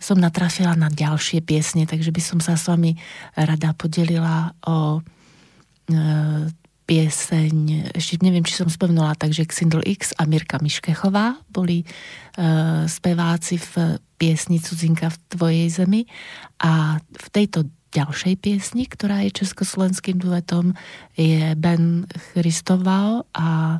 som 0.00 0.16
natrafila 0.16 0.72
na 0.72 0.88
ďalšie 0.88 1.44
piesne, 1.44 1.84
takže 1.84 2.08
by 2.08 2.22
som 2.24 2.40
sa 2.40 2.56
s 2.56 2.64
vami 2.64 2.96
rada 3.36 3.76
podelila 3.76 4.56
o 4.64 5.04
pieseň, 6.90 7.54
ešte 7.94 8.18
neviem, 8.18 8.42
či 8.42 8.58
som 8.58 8.66
spomenula, 8.66 9.14
takže 9.14 9.46
Xindl 9.46 9.78
X 9.86 10.10
a 10.18 10.26
Mirka 10.26 10.58
Miškechová 10.58 11.38
boli 11.46 11.86
uh, 11.86 12.82
speváci 12.90 13.62
v 13.62 14.02
piesni 14.18 14.58
Cudzinka 14.58 15.06
v 15.06 15.18
tvojej 15.30 15.66
zemi 15.70 16.02
a 16.58 16.98
v 16.98 17.26
tejto 17.30 17.70
ďalšej 17.94 18.34
piesni, 18.42 18.90
ktorá 18.90 19.22
je 19.22 19.38
československým 19.38 20.18
duetom, 20.18 20.74
je 21.14 21.54
Ben 21.54 22.10
Christovao 22.34 23.26
a 23.38 23.78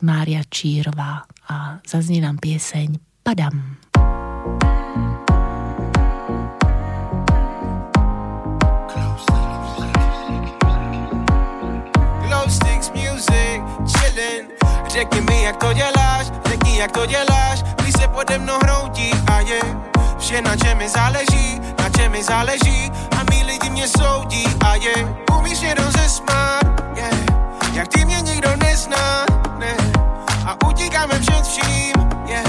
Mária 0.00 0.44
Čírová 0.48 1.24
a 1.48 1.80
zaznie 1.84 2.24
nám 2.24 2.40
pieseň 2.40 3.00
Padam. 3.20 3.80
Řekni 14.96 15.20
mi, 15.20 15.42
jak 15.42 15.56
to 15.56 15.72
děláš, 15.72 16.26
řekni, 16.46 16.78
jak 16.78 16.92
to 16.92 17.06
děláš, 17.06 17.62
když 17.62 17.92
se 17.92 18.08
pode 18.08 18.38
mnou 18.38 18.58
hroutí 18.62 19.10
a 19.26 19.40
je 19.40 19.60
vše, 20.18 20.42
na 20.42 20.56
čem 20.56 20.78
mi 20.78 20.88
záleží, 20.88 21.60
na 21.78 21.88
čem 21.90 22.12
mi 22.12 22.24
záleží 22.24 22.90
a 23.20 23.22
mý 23.30 23.42
lidi 23.42 23.70
mě 23.70 23.88
soudí 23.88 24.44
a 24.66 24.74
je 24.74 24.94
umíš 25.38 25.60
mě 25.60 25.74
rozesmát, 25.74 26.64
yeah. 26.96 27.14
jak 27.72 27.88
ty 27.88 28.04
mě 28.04 28.20
nikdo 28.22 28.56
nezná, 28.56 29.26
ne, 29.58 29.76
a 30.46 30.66
utíkáme 30.66 31.18
před 31.18 31.46
vším, 31.46 31.94
yeah. 32.26 32.46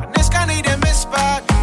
a 0.00 0.06
dneska 0.14 0.46
nejdeme 0.46 0.94
spát, 0.94 1.53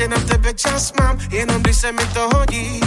že 0.00 0.08
na 0.08 0.16
tebe 0.16 0.54
čas 0.56 0.92
mám, 0.96 1.18
jenom 1.30 1.62
když 1.62 1.76
se 1.76 1.92
mi 1.92 2.06
to 2.14 2.28
hodí. 2.36 2.80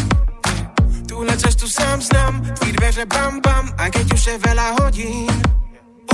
Tuhle 1.07 1.37
cestu 1.37 1.67
sám 1.69 2.01
znám, 2.01 2.41
tvý 2.41 2.71
dveře 2.71 3.05
bam 3.05 3.41
bam, 3.41 3.69
a 3.77 3.89
keď 3.89 4.13
už 4.13 4.27
je 4.27 4.37
veľa 4.41 4.81
hodín. 4.81 5.29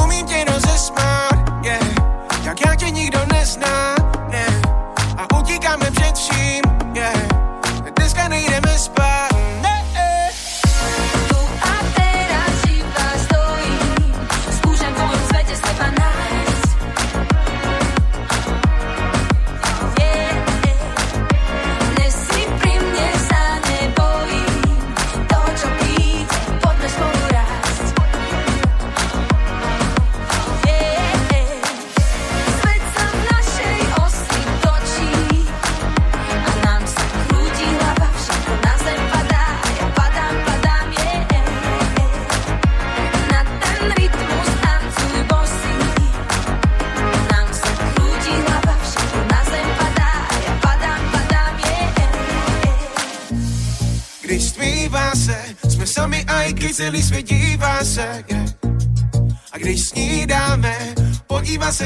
Umím 0.04 0.26
tě 0.28 0.43
rozesmát, 0.43 1.64
yeah, 1.64 1.88
jak 2.43 2.66
já 2.66 2.76
tě 2.76 2.89
nikdo 2.89 3.20
nezná, 3.32 3.95
ne. 4.28 4.45
A 5.18 5.39
utíkáme 5.39 5.91
před 5.91 6.16
vším, 6.16 6.64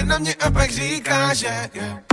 na 0.06 0.18
mě 0.20 0.36
a 0.36 0.51
pak 0.51 0.70
říká, 0.72 1.34
že 1.34 1.70
yeah. 1.74 2.12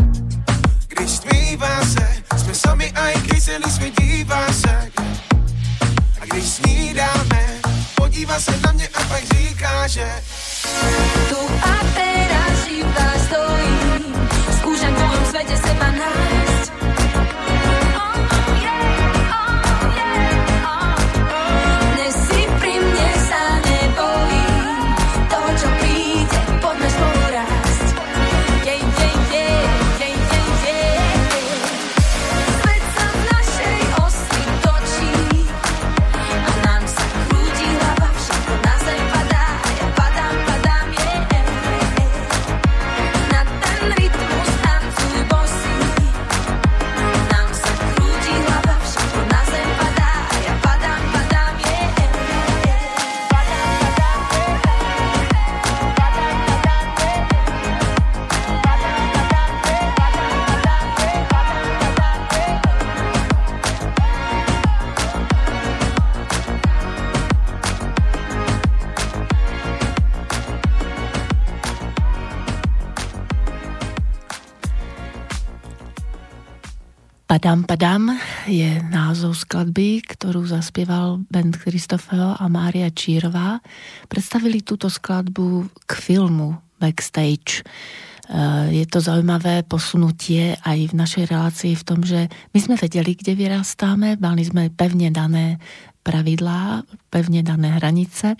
Padam 77.30 77.62
Padam 77.62 78.10
je 78.50 78.82
názov 78.90 79.38
skladby, 79.38 80.02
ktorú 80.02 80.50
zaspieval 80.50 81.22
Ben 81.30 81.54
Christofeo 81.54 82.34
a 82.34 82.44
Mária 82.50 82.90
Čírová. 82.90 83.62
Predstavili 84.10 84.66
túto 84.66 84.90
skladbu 84.90 85.70
k 85.86 85.92
filmu 85.94 86.58
Backstage. 86.82 87.62
Eh, 87.62 88.82
je 88.82 88.84
to 88.90 88.98
zaujímavé 88.98 89.62
posunutie 89.62 90.58
aj 90.58 90.90
v 90.90 90.94
našej 90.98 91.30
relácii 91.30 91.78
v 91.78 91.86
tom, 91.86 92.02
že 92.02 92.26
my 92.50 92.58
sme 92.58 92.74
vedeli, 92.74 93.14
kde 93.14 93.38
vyrastáme, 93.38 94.18
mali 94.18 94.42
sme 94.42 94.66
pevne 94.74 95.14
dané 95.14 95.62
pravidlá, 96.02 96.82
pevne 97.14 97.46
dané 97.46 97.78
hranice 97.78 98.34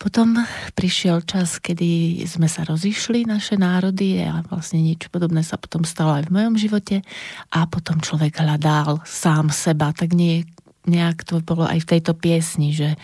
potom 0.00 0.40
prišiel 0.72 1.20
čas, 1.28 1.60
kedy 1.60 2.24
sme 2.24 2.48
sa 2.48 2.64
rozišli, 2.64 3.28
naše 3.28 3.60
národy 3.60 4.24
a 4.24 4.40
vlastne 4.48 4.80
nič 4.80 5.12
podobné 5.12 5.44
sa 5.44 5.60
potom 5.60 5.84
stalo 5.84 6.16
aj 6.16 6.32
v 6.32 6.34
mojom 6.40 6.56
živote. 6.56 7.04
A 7.52 7.68
potom 7.68 8.00
človek 8.00 8.40
hľadal 8.40 9.04
sám 9.04 9.52
seba, 9.52 9.92
tak 9.92 10.16
nie 10.16 10.48
nejak 10.88 11.28
to 11.28 11.44
bolo 11.44 11.68
aj 11.68 11.84
v 11.84 11.90
tejto 11.96 12.16
piesni, 12.16 12.72
že 12.72 12.96
e, 12.96 12.98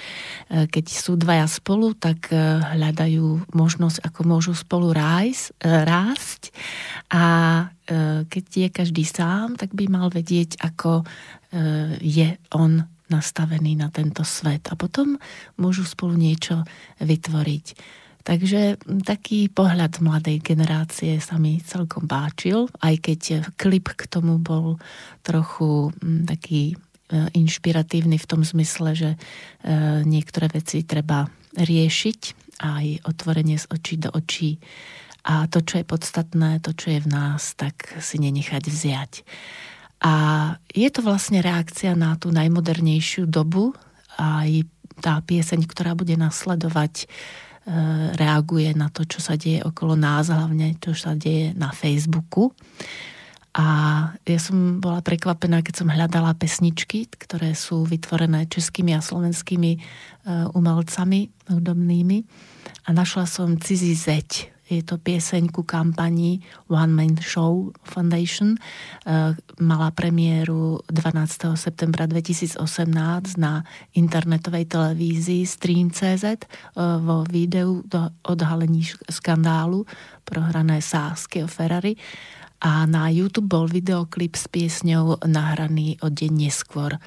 keď 0.64 0.84
sú 0.88 1.12
dvaja 1.20 1.44
spolu, 1.44 1.92
tak 1.92 2.32
e, 2.32 2.36
hľadajú 2.72 3.53
možnosť, 3.53 4.01
ako 4.01 4.20
môžu 4.24 4.53
spolu 4.57 4.97
rájsť, 4.97 5.61
e, 5.61 5.68
rásť. 5.84 6.42
A 7.12 7.24
keď 8.26 8.44
je 8.51 8.68
každý 8.74 9.07
sám, 9.07 9.55
tak 9.55 9.70
by 9.70 9.86
mal 9.86 10.11
vedieť, 10.11 10.59
ako 10.59 11.07
je 12.03 12.34
on 12.51 12.82
nastavený 13.12 13.78
na 13.78 13.88
tento 13.92 14.26
svet 14.26 14.68
a 14.70 14.74
potom 14.74 15.18
môžu 15.59 15.86
spolu 15.86 16.18
niečo 16.18 16.66
vytvoriť. 17.02 17.66
Takže 18.26 18.82
taký 19.07 19.46
pohľad 19.46 20.02
mladej 20.02 20.42
generácie 20.42 21.22
sa 21.22 21.38
mi 21.38 21.62
celkom 21.62 22.11
páčil, 22.11 22.66
aj 22.82 22.94
keď 22.98 23.20
klip 23.54 23.94
k 23.94 24.11
tomu 24.11 24.42
bol 24.42 24.82
trochu 25.22 25.94
taký 26.26 26.74
E, 27.07 27.30
inšpiratívny 27.38 28.18
v 28.18 28.26
tom 28.26 28.42
zmysle, 28.42 28.90
že 28.98 29.11
e, 29.14 29.18
niektoré 30.02 30.50
veci 30.50 30.82
treba 30.82 31.30
riešiť 31.54 32.20
aj 32.59 33.07
otvorenie 33.07 33.54
z 33.62 33.66
očí 33.70 33.94
do 33.94 34.11
očí 34.11 34.59
a 35.22 35.46
to, 35.46 35.62
čo 35.62 35.78
je 35.78 35.86
podstatné, 35.86 36.59
to, 36.66 36.74
čo 36.74 36.98
je 36.98 37.00
v 37.07 37.09
nás, 37.11 37.54
tak 37.54 37.94
si 38.02 38.18
nenechať 38.18 38.62
vziať. 38.66 39.12
A 40.05 40.12
je 40.68 40.88
to 40.92 41.01
vlastne 41.01 41.40
reakcia 41.40 41.97
na 41.97 42.20
tú 42.20 42.28
najmodernejšiu 42.28 43.24
dobu 43.24 43.72
a 44.20 44.44
aj 44.44 44.68
tá 45.01 45.20
pieseň, 45.20 45.64
ktorá 45.68 45.92
bude 45.97 46.16
nasledovať, 46.16 47.05
e, 47.05 47.07
reaguje 48.16 48.72
na 48.76 48.88
to, 48.92 49.05
čo 49.05 49.20
sa 49.20 49.36
deje 49.36 49.64
okolo 49.64 49.97
nás, 49.97 50.28
hlavne 50.32 50.76
čo 50.80 50.92
sa 50.97 51.16
deje 51.16 51.53
na 51.57 51.72
Facebooku. 51.72 52.53
A 53.57 53.66
ja 54.28 54.36
som 54.36 54.84
bola 54.84 55.01
prekvapená, 55.01 55.64
keď 55.64 55.74
som 55.80 55.88
hľadala 55.88 56.36
pesničky, 56.36 57.09
ktoré 57.09 57.57
sú 57.57 57.88
vytvorené 57.88 58.44
českými 58.53 58.92
a 58.92 59.01
slovenskými 59.01 59.72
e, 59.72 59.80
umelcami 60.53 61.32
hudobnými. 61.49 62.18
A 62.84 62.88
našla 62.92 63.24
som 63.24 63.57
Cizí 63.57 63.97
zeď. 63.97 64.55
Je 64.67 64.83
to 64.83 64.99
pieseň 64.99 65.55
ku 65.55 65.62
kampani 65.62 66.43
One 66.67 66.91
Man 66.91 67.14
Show 67.23 67.71
Foundation. 67.87 68.59
E, 68.59 69.39
mala 69.62 69.95
premiéru 69.95 70.83
12. 70.91 71.55
septembra 71.55 72.11
2018 72.11 72.59
na 73.39 73.62
internetovej 73.95 74.67
televízii 74.67 75.47
Stream.cz 75.47 76.25
e, 76.27 76.39
vo 76.99 77.23
videu 77.31 77.87
do 77.87 78.11
odhalení 78.27 78.83
skandálu 79.07 79.87
prohrané 80.27 80.83
Sásky 80.83 81.47
o 81.47 81.49
Ferrari 81.49 81.95
a 82.59 82.91
na 82.91 83.07
YouTube 83.12 83.47
bol 83.47 83.71
videoklip 83.71 84.35
s 84.35 84.51
piesňou 84.51 85.23
nahraný 85.29 86.01
o 86.03 86.11
deň 86.11 86.33
neskôr. 86.35 86.99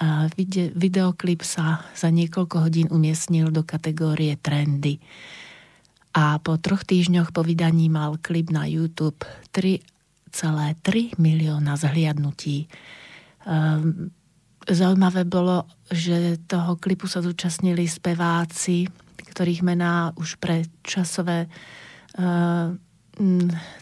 A 0.00 0.32
videoklip 0.74 1.44
sa 1.44 1.84
za 1.92 2.08
niekoľko 2.08 2.56
hodín 2.64 2.88
umiestnil 2.88 3.52
do 3.52 3.60
kategórie 3.60 4.40
trendy. 4.40 4.96
A 6.10 6.42
po 6.42 6.58
troch 6.58 6.82
týždňoch 6.82 7.30
po 7.30 7.46
vydaní 7.46 7.86
mal 7.86 8.18
klip 8.18 8.50
na 8.50 8.66
YouTube 8.66 9.22
3,3 9.54 11.14
milióna 11.18 11.78
zhliadnutí. 11.78 12.66
Ehm, 13.46 14.10
zaujímavé 14.66 15.22
bolo, 15.24 15.70
že 15.90 16.38
toho 16.50 16.74
klipu 16.76 17.06
sa 17.06 17.22
zúčastnili 17.22 17.86
speváci, 17.86 18.90
ktorých 19.30 19.62
mená 19.62 20.10
už 20.18 20.42
pre 20.42 20.66
časové 20.82 21.46
ehm, 22.18 22.78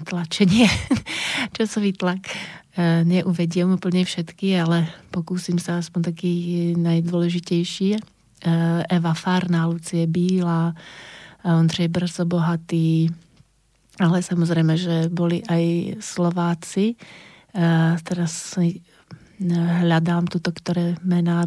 tlačenie, 0.05 0.67
časový 1.57 1.95
tlak. 1.95 2.23
E, 2.79 3.03
neuvediem 3.07 3.71
úplne 3.75 4.03
všetky, 4.03 4.59
ale 4.59 4.91
pokúsim 5.15 5.59
sa 5.59 5.79
aspoň 5.79 6.15
taký 6.15 6.33
najdôležitejší. 6.79 7.89
E, 7.95 8.01
Eva 8.87 9.15
Farná, 9.15 9.67
Lucie 9.71 10.07
Bíla, 10.07 10.75
Ondřej 11.45 11.89
Brzo 11.89 12.27
Bohatý, 12.27 13.09
ale 13.99 14.23
samozrejme, 14.23 14.75
že 14.79 15.11
boli 15.11 15.43
aj 15.47 15.97
Slováci. 16.03 16.95
E, 16.95 16.97
teraz 18.03 18.59
hľadám 19.83 20.27
tuto, 20.27 20.51
ktoré 20.51 20.99
mená 21.07 21.47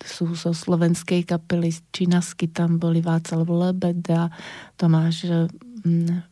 sú 0.00 0.32
zo 0.32 0.56
slovenskej 0.56 1.28
kapely 1.28 1.68
Činasky, 1.92 2.48
tam 2.48 2.80
boli 2.80 3.04
Václav 3.04 3.44
Lebeda, 3.44 4.32
Tomáš 4.80 5.28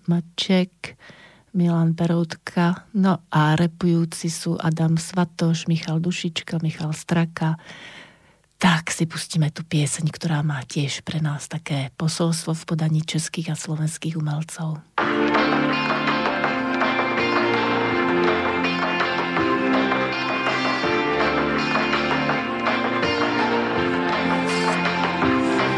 Maček, 0.08 0.96
Milan 1.56 1.96
Peroutka, 1.96 2.88
no 2.96 3.24
a 3.32 3.56
repujúci 3.56 4.28
sú 4.28 4.60
Adam 4.60 5.00
Svatoš, 5.00 5.68
Michal 5.68 6.00
Dušička, 6.00 6.60
Michal 6.60 6.92
Straka. 6.92 7.56
Tak 8.56 8.88
si 8.88 9.04
pustíme 9.04 9.52
tú 9.52 9.68
pieseň, 9.68 10.08
ktorá 10.08 10.40
má 10.40 10.64
tiež 10.64 11.04
pre 11.04 11.20
nás 11.20 11.44
také 11.44 11.92
posolstvo 12.00 12.56
v 12.56 12.64
podaní 12.64 13.04
českých 13.04 13.52
a 13.52 13.56
slovenských 13.56 14.16
umelcov. 14.16 14.80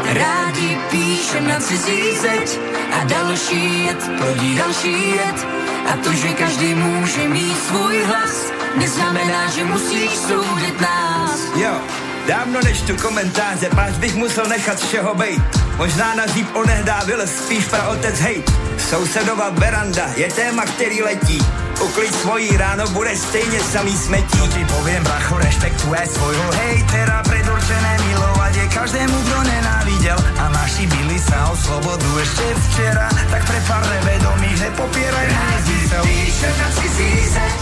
Rádi 0.07 0.69
píšem 0.87 1.43
na 1.51 1.59
cizí 1.59 2.15
zeď 2.15 2.47
a 2.95 3.03
další 3.03 3.91
jet 3.91 4.01
plodí 4.23 4.55
další 4.55 4.95
jet. 5.19 5.39
A 5.83 5.99
to, 5.99 6.13
že 6.15 6.31
každý 6.31 6.79
může 6.79 7.27
mít 7.27 7.57
svůj 7.67 8.03
hlas, 8.07 8.51
neznamená, 8.79 9.51
že 9.51 9.63
musíš 9.67 10.11
soudit 10.15 10.81
nás. 10.81 11.39
Jo, 11.59 11.75
dávno 12.29 12.61
než 12.61 12.81
tu 12.81 12.93
komentáře, 12.97 13.69
páč 13.73 13.93
bych 13.97 14.15
musel 14.15 14.45
nechat 14.45 14.77
všeho 14.77 15.15
bejt. 15.15 15.41
Možná 15.77 16.15
na 16.15 16.27
zíp 16.27 16.47
onehdá 16.53 17.01
vylez, 17.05 17.31
spíš 17.45 17.65
pra 17.65 17.89
otec 17.89 18.19
hejt. 18.19 18.45
Sousedova 18.77 19.49
veranda 19.49 20.05
je 20.15 20.27
téma, 20.29 20.63
který 20.65 21.01
letí. 21.01 21.41
Uklid 21.81 22.15
svojí 22.15 22.57
ráno, 22.57 22.87
bude 22.87 23.17
stejně 23.17 23.59
samý 23.59 23.97
smetí. 23.97 24.37
Co 24.37 24.47
ti 24.47 24.65
poviem, 24.65 25.03
bracho, 25.03 25.37
rešpektuje 25.37 26.07
svojho 26.13 26.51
hejtera, 26.51 27.23
predurčené 27.23 27.97
milovať 28.07 28.55
je 28.55 28.67
každému, 28.67 29.17
kdo 29.21 29.43
nenávidel. 29.43 30.19
A 30.37 30.49
naši 30.49 30.85
byli 30.87 31.17
sa 31.19 31.49
o 31.49 31.55
slobodu 31.57 32.09
ešte 32.21 32.45
včera, 32.45 33.09
tak 33.31 33.41
pre 33.47 33.59
pár 33.65 33.83
nevedomých 33.89 34.59
nepopieraj 34.69 35.27
nezmysel. 35.33 36.03
Píše 36.05 36.49
na 36.61 36.67
cizí 36.77 37.09
zeď 37.33 37.59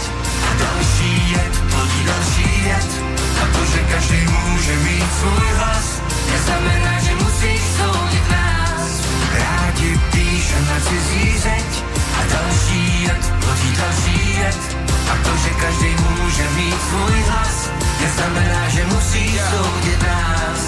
další 0.60 1.12
jed, 1.32 1.54
plodí 1.72 2.00
další 2.04 2.48
jed. 2.68 3.07
A 3.38 3.44
to, 3.54 3.62
že 3.72 3.80
každý 3.92 4.20
môže 4.26 4.74
mít 4.84 5.10
svůj 5.20 5.48
hlas, 5.58 5.86
neznamená, 6.30 6.94
že 7.00 7.12
musíš 7.14 7.60
soudit 7.78 8.26
nás. 8.30 8.90
Rádi 9.32 9.90
píšem 10.12 10.62
na 10.66 10.78
cizí 10.80 11.26
zeď 11.38 11.70
a 11.94 12.20
další 12.32 12.82
jed, 13.02 13.22
plodí 13.40 13.70
další 13.78 14.18
jed. 14.38 14.60
A 15.08 15.14
to, 15.24 15.32
že 15.36 15.50
každý 15.62 15.90
môže 15.94 16.44
mít 16.56 16.80
svůj 16.90 17.18
hlas, 17.28 17.56
neznamená, 18.00 18.62
že 18.68 18.82
musíš 18.84 19.32
soudit 19.50 20.00
nás. 20.02 20.60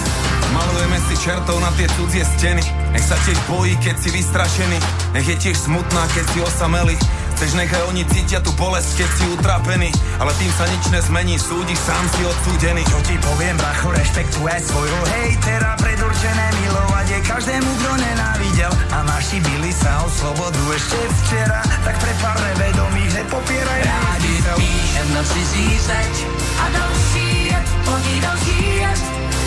Malujeme 0.51 0.99
si 1.07 1.15
čertov 1.23 1.63
na 1.63 1.71
tie 1.79 1.87
cudzie 1.95 2.27
steny 2.27 2.63
Nech 2.91 3.07
sa 3.07 3.15
tiež 3.23 3.39
bojí, 3.47 3.79
keď 3.79 3.97
si 4.03 4.11
vystrašený 4.11 4.79
Nech 5.15 5.27
je 5.31 5.37
tiež 5.39 5.57
smutná, 5.71 6.03
keď 6.11 6.25
si 6.27 6.39
osamelý 6.43 6.99
Chceš 7.41 7.57
nechaj 7.57 7.89
oni 7.89 8.05
cítia 8.05 8.37
tú 8.45 8.53
bolesť, 8.53 9.01
keď 9.01 9.11
si 9.17 9.25
utrapený. 9.33 9.89
Ale 10.21 10.29
tým 10.37 10.53
sa 10.61 10.69
nič 10.69 10.93
nezmení, 10.93 11.41
súdiš 11.41 11.81
sám 11.89 12.05
si 12.13 12.21
odsúdený 12.29 12.85
Čo 12.85 13.01
ti 13.01 13.17
poviem, 13.17 13.57
bracho, 13.57 13.97
rešpektuje 13.97 14.61
svojho 14.61 15.01
hejtera 15.09 15.73
Predurčené 15.81 16.47
milovať 16.61 17.07
je 17.09 17.21
každému, 17.25 17.71
kto 17.81 17.91
nenávidel. 17.97 18.73
A 18.93 18.99
naši 19.09 19.41
byli 19.41 19.73
sa 19.73 20.05
o 20.05 20.13
slobodu 20.13 20.61
ešte 20.77 21.01
včera. 21.01 21.65
Tak 21.81 21.97
pre 21.97 22.13
pár 22.21 22.37
nevedomých 22.45 23.25
nepopieraj 23.25 23.83
Rádi 23.89 24.35
píšem 24.61 25.09
na 25.17 25.25
cizí 25.25 25.81
zeď 25.81 26.15
A 26.61 26.65
další 26.77 27.57
jed, 27.57 27.67
plodí 27.89 28.17
další 28.21 28.61
jed 28.85 29.01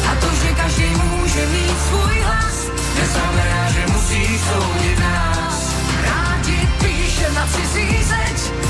A 0.09 0.11
to, 0.17 0.29
že 0.33 0.49
každý 0.57 0.89
môže 0.97 1.43
mít 1.45 1.77
svůj 1.77 2.15
hlas. 2.25 2.57
Neznamená, 2.73 3.61
že 3.69 3.81
musí 3.93 4.23
soudit 4.49 4.97
nás 4.97 5.52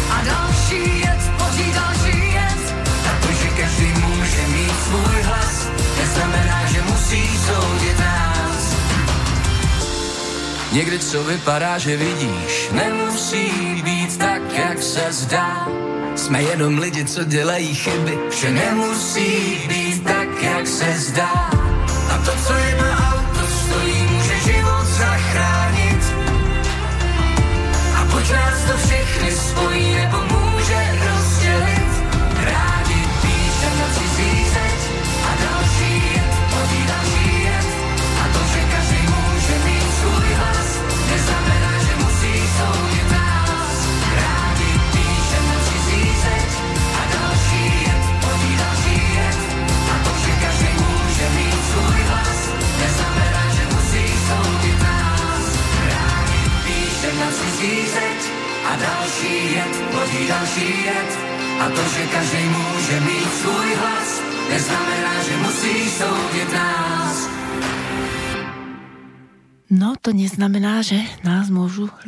A 0.10 0.24
další 0.24 1.04
plodí 1.38 1.74
další 1.74 2.34
jed 2.34 2.76
A 3.06 3.12
to, 3.22 3.34
že 3.34 3.50
každý 3.58 3.88
môže 4.02 4.44
mít 4.48 4.76
svůj 4.86 5.22
hlas 5.22 5.68
Neznamená, 6.00 6.66
že 6.66 6.82
musí 6.82 7.24
soudit 7.46 8.00
nás 8.00 8.76
Někdy 10.72 11.00
co 11.00 11.24
vypadá, 11.24 11.78
že 11.78 11.98
vidíš, 11.98 12.70
nemusí 12.72 13.82
být 13.84 14.18
tak, 14.18 14.42
jak 14.58 14.84
se 14.84 15.06
zdá. 15.10 15.68
Jsme 16.16 16.44
jenom 16.44 16.78
lidi, 16.78 17.06
co 17.06 17.24
dělají 17.24 17.76
chyby, 17.76 18.18
že 18.42 18.52
nemusí 18.52 19.60
být 19.68 20.04
tak, 20.04 20.44
jak 20.44 20.68
se 20.68 20.94
zdá. 20.98 21.50
A 22.10 22.18
to, 22.26 22.32
co 22.48 22.54
je 22.54 22.78
na 22.82 23.14
auto 23.14 23.33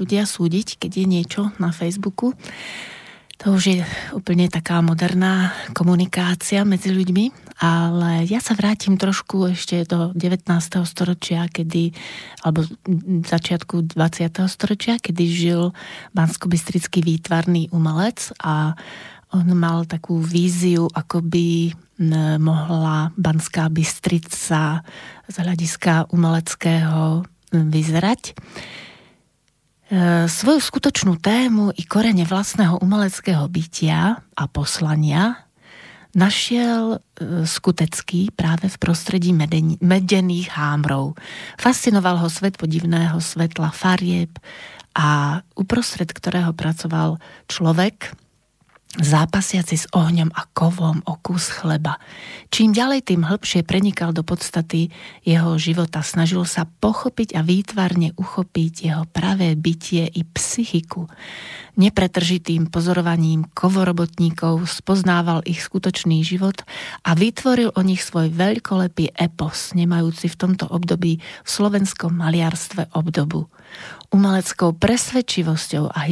ľudia 0.06 0.30
súdiť, 0.30 0.78
keď 0.78 0.92
je 1.02 1.06
niečo 1.10 1.42
na 1.58 1.74
Facebooku. 1.74 2.38
To 3.42 3.58
už 3.58 3.64
je 3.68 3.82
úplne 4.14 4.46
taká 4.48 4.86
moderná 4.86 5.50
komunikácia 5.74 6.62
medzi 6.62 6.94
ľuďmi, 6.94 7.58
ale 7.58 8.24
ja 8.30 8.38
sa 8.38 8.54
vrátim 8.54 9.02
trošku 9.02 9.58
ešte 9.58 9.82
do 9.90 10.14
19. 10.14 10.46
storočia, 10.86 11.50
kedy, 11.50 11.90
alebo 12.46 12.70
začiatku 13.26 13.98
20. 13.98 14.46
storočia, 14.46 15.02
kedy 15.02 15.26
žil 15.26 15.74
bansko 16.14 16.48
výtvarný 17.02 17.74
umelec 17.74 18.30
a 18.46 18.78
on 19.34 19.52
mal 19.58 19.90
takú 19.90 20.22
víziu, 20.22 20.86
ako 20.94 21.26
by 21.26 21.74
mohla 22.40 23.12
Banská 23.20 23.74
Bystrica 23.74 24.86
z 25.28 25.36
hľadiska 25.36 26.14
umeleckého 26.14 27.26
vyzerať. 27.52 28.32
E, 29.86 30.26
svoju 30.26 30.58
skutočnú 30.58 31.22
tému 31.22 31.70
i 31.78 31.86
korene 31.86 32.26
vlastného 32.26 32.82
umeleckého 32.82 33.46
bytia 33.46 34.18
a 34.18 34.44
poslania 34.50 35.46
našiel 36.18 36.98
e, 36.98 37.46
skutecký 37.46 38.34
práve 38.34 38.66
v 38.66 38.82
prostredí 38.82 39.30
medených 39.78 40.50
hámrov. 40.58 41.14
Fascinoval 41.62 42.18
ho 42.18 42.30
svet 42.34 42.58
podivného 42.58 43.22
svetla 43.22 43.70
farieb 43.70 44.34
a 44.98 45.44
uprostred 45.54 46.10
ktorého 46.10 46.50
pracoval 46.58 47.22
človek, 47.46 48.10
zápasiaci 49.00 49.76
s 49.76 49.86
ohňom 49.92 50.32
a 50.32 50.48
kovom 50.56 51.04
o 51.04 51.20
kus 51.20 51.52
chleba. 51.52 52.00
Čím 52.52 52.72
ďalej, 52.72 53.12
tým 53.12 53.28
hĺbšie 53.28 53.68
prenikal 53.68 54.16
do 54.16 54.24
podstaty 54.24 54.94
jeho 55.28 55.60
života. 55.60 56.00
Snažil 56.00 56.48
sa 56.48 56.64
pochopiť 56.68 57.36
a 57.36 57.42
výtvarne 57.44 58.16
uchopiť 58.16 58.74
jeho 58.88 59.04
pravé 59.12 59.58
bytie 59.60 60.08
i 60.08 60.22
psychiku. 60.24 61.12
Nepretržitým 61.76 62.72
pozorovaním 62.72 63.52
kovorobotníkov 63.52 64.64
spoznával 64.64 65.44
ich 65.44 65.60
skutočný 65.60 66.24
život 66.24 66.64
a 67.04 67.20
vytvoril 67.20 67.76
o 67.76 67.82
nich 67.84 68.00
svoj 68.00 68.32
veľkolepý 68.32 69.12
epos, 69.12 69.76
nemajúci 69.76 70.32
v 70.32 70.40
tomto 70.40 70.72
období 70.72 71.20
v 71.20 71.50
slovenskom 71.50 72.16
maliarstve 72.16 72.96
obdobu. 72.96 73.52
Umeleckou 74.16 74.72
presvedčivosťou 74.72 75.92
a 75.92 76.08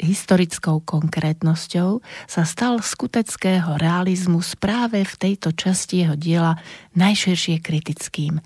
historickou 0.00 0.80
konkrétnosťou 0.80 2.00
sa 2.26 2.42
stal 2.46 2.80
skuteckého 2.80 3.78
realizmu 3.78 4.40
práve 4.58 5.02
v 5.02 5.14
tejto 5.18 5.52
časti 5.54 6.06
jeho 6.06 6.16
diela 6.16 6.58
najširšie 6.98 7.60
kritickým. 7.60 8.40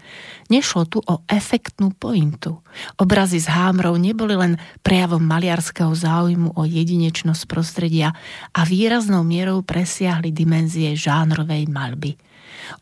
Nešlo 0.53 0.87
tu 0.87 0.99
o 1.03 1.22
efektnú 1.27 1.95
pointu. 1.97 2.62
Obrazy 3.01 3.43
z 3.43 3.49
hámrov 3.51 3.97
neboli 3.99 4.37
len 4.37 4.59
prejavom 4.85 5.22
maliarského 5.22 5.91
záujmu 5.95 6.55
o 6.55 6.62
jedinečnosť 6.66 7.43
prostredia 7.49 8.14
a 8.53 8.61
výraznou 8.66 9.22
mierou 9.27 9.62
presiahli 9.62 10.31
dimenzie 10.31 10.95
žánrovej 10.95 11.66
malby. 11.70 12.18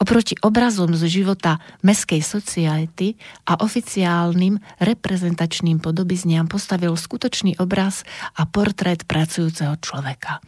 Oproti 0.00 0.34
obrazom 0.42 0.92
z 0.96 1.06
života 1.08 1.60
meskej 1.84 2.20
sociality 2.24 3.14
a 3.48 3.60
oficiálnym 3.60 4.60
reprezentačným 4.80 5.80
podobizniam 5.80 6.48
postavil 6.48 6.96
skutočný 6.96 7.60
obraz 7.60 8.02
a 8.36 8.48
portrét 8.48 9.04
pracujúceho 9.04 9.76
človeka. 9.80 10.40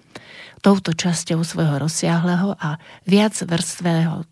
Touto 0.64 0.96
časťou 0.96 1.44
svojho 1.46 1.86
rozsiahleho 1.86 2.56
a 2.58 2.80
viac 3.06 3.36
vrstvého 3.38 4.26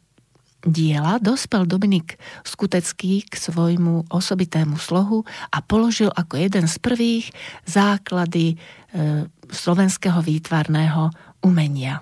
diela 0.64 1.20
dospel 1.20 1.68
Dominik 1.68 2.16
Skutecký 2.42 3.28
k 3.28 3.34
svojmu 3.36 4.08
osobitému 4.08 4.80
slohu 4.80 5.28
a 5.52 5.60
položil 5.60 6.08
ako 6.08 6.40
jeden 6.40 6.64
z 6.64 6.76
prvých 6.80 7.26
základy 7.68 8.56
e, 8.56 9.28
slovenského 9.52 10.24
výtvarného 10.24 11.12
umenia. 11.44 12.00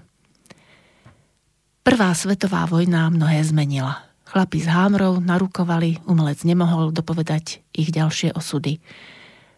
Prvá 1.82 2.14
svetová 2.14 2.62
vojna 2.70 3.10
mnohé 3.10 3.42
zmenila. 3.42 4.06
Chlapi 4.30 4.62
z 4.62 4.70
hámrov 4.70 5.18
narukovali, 5.18 5.98
umelec 6.06 6.46
nemohol 6.46 6.94
dopovedať 6.94 7.58
ich 7.74 7.90
ďalšie 7.90 8.38
osudy. 8.38 8.78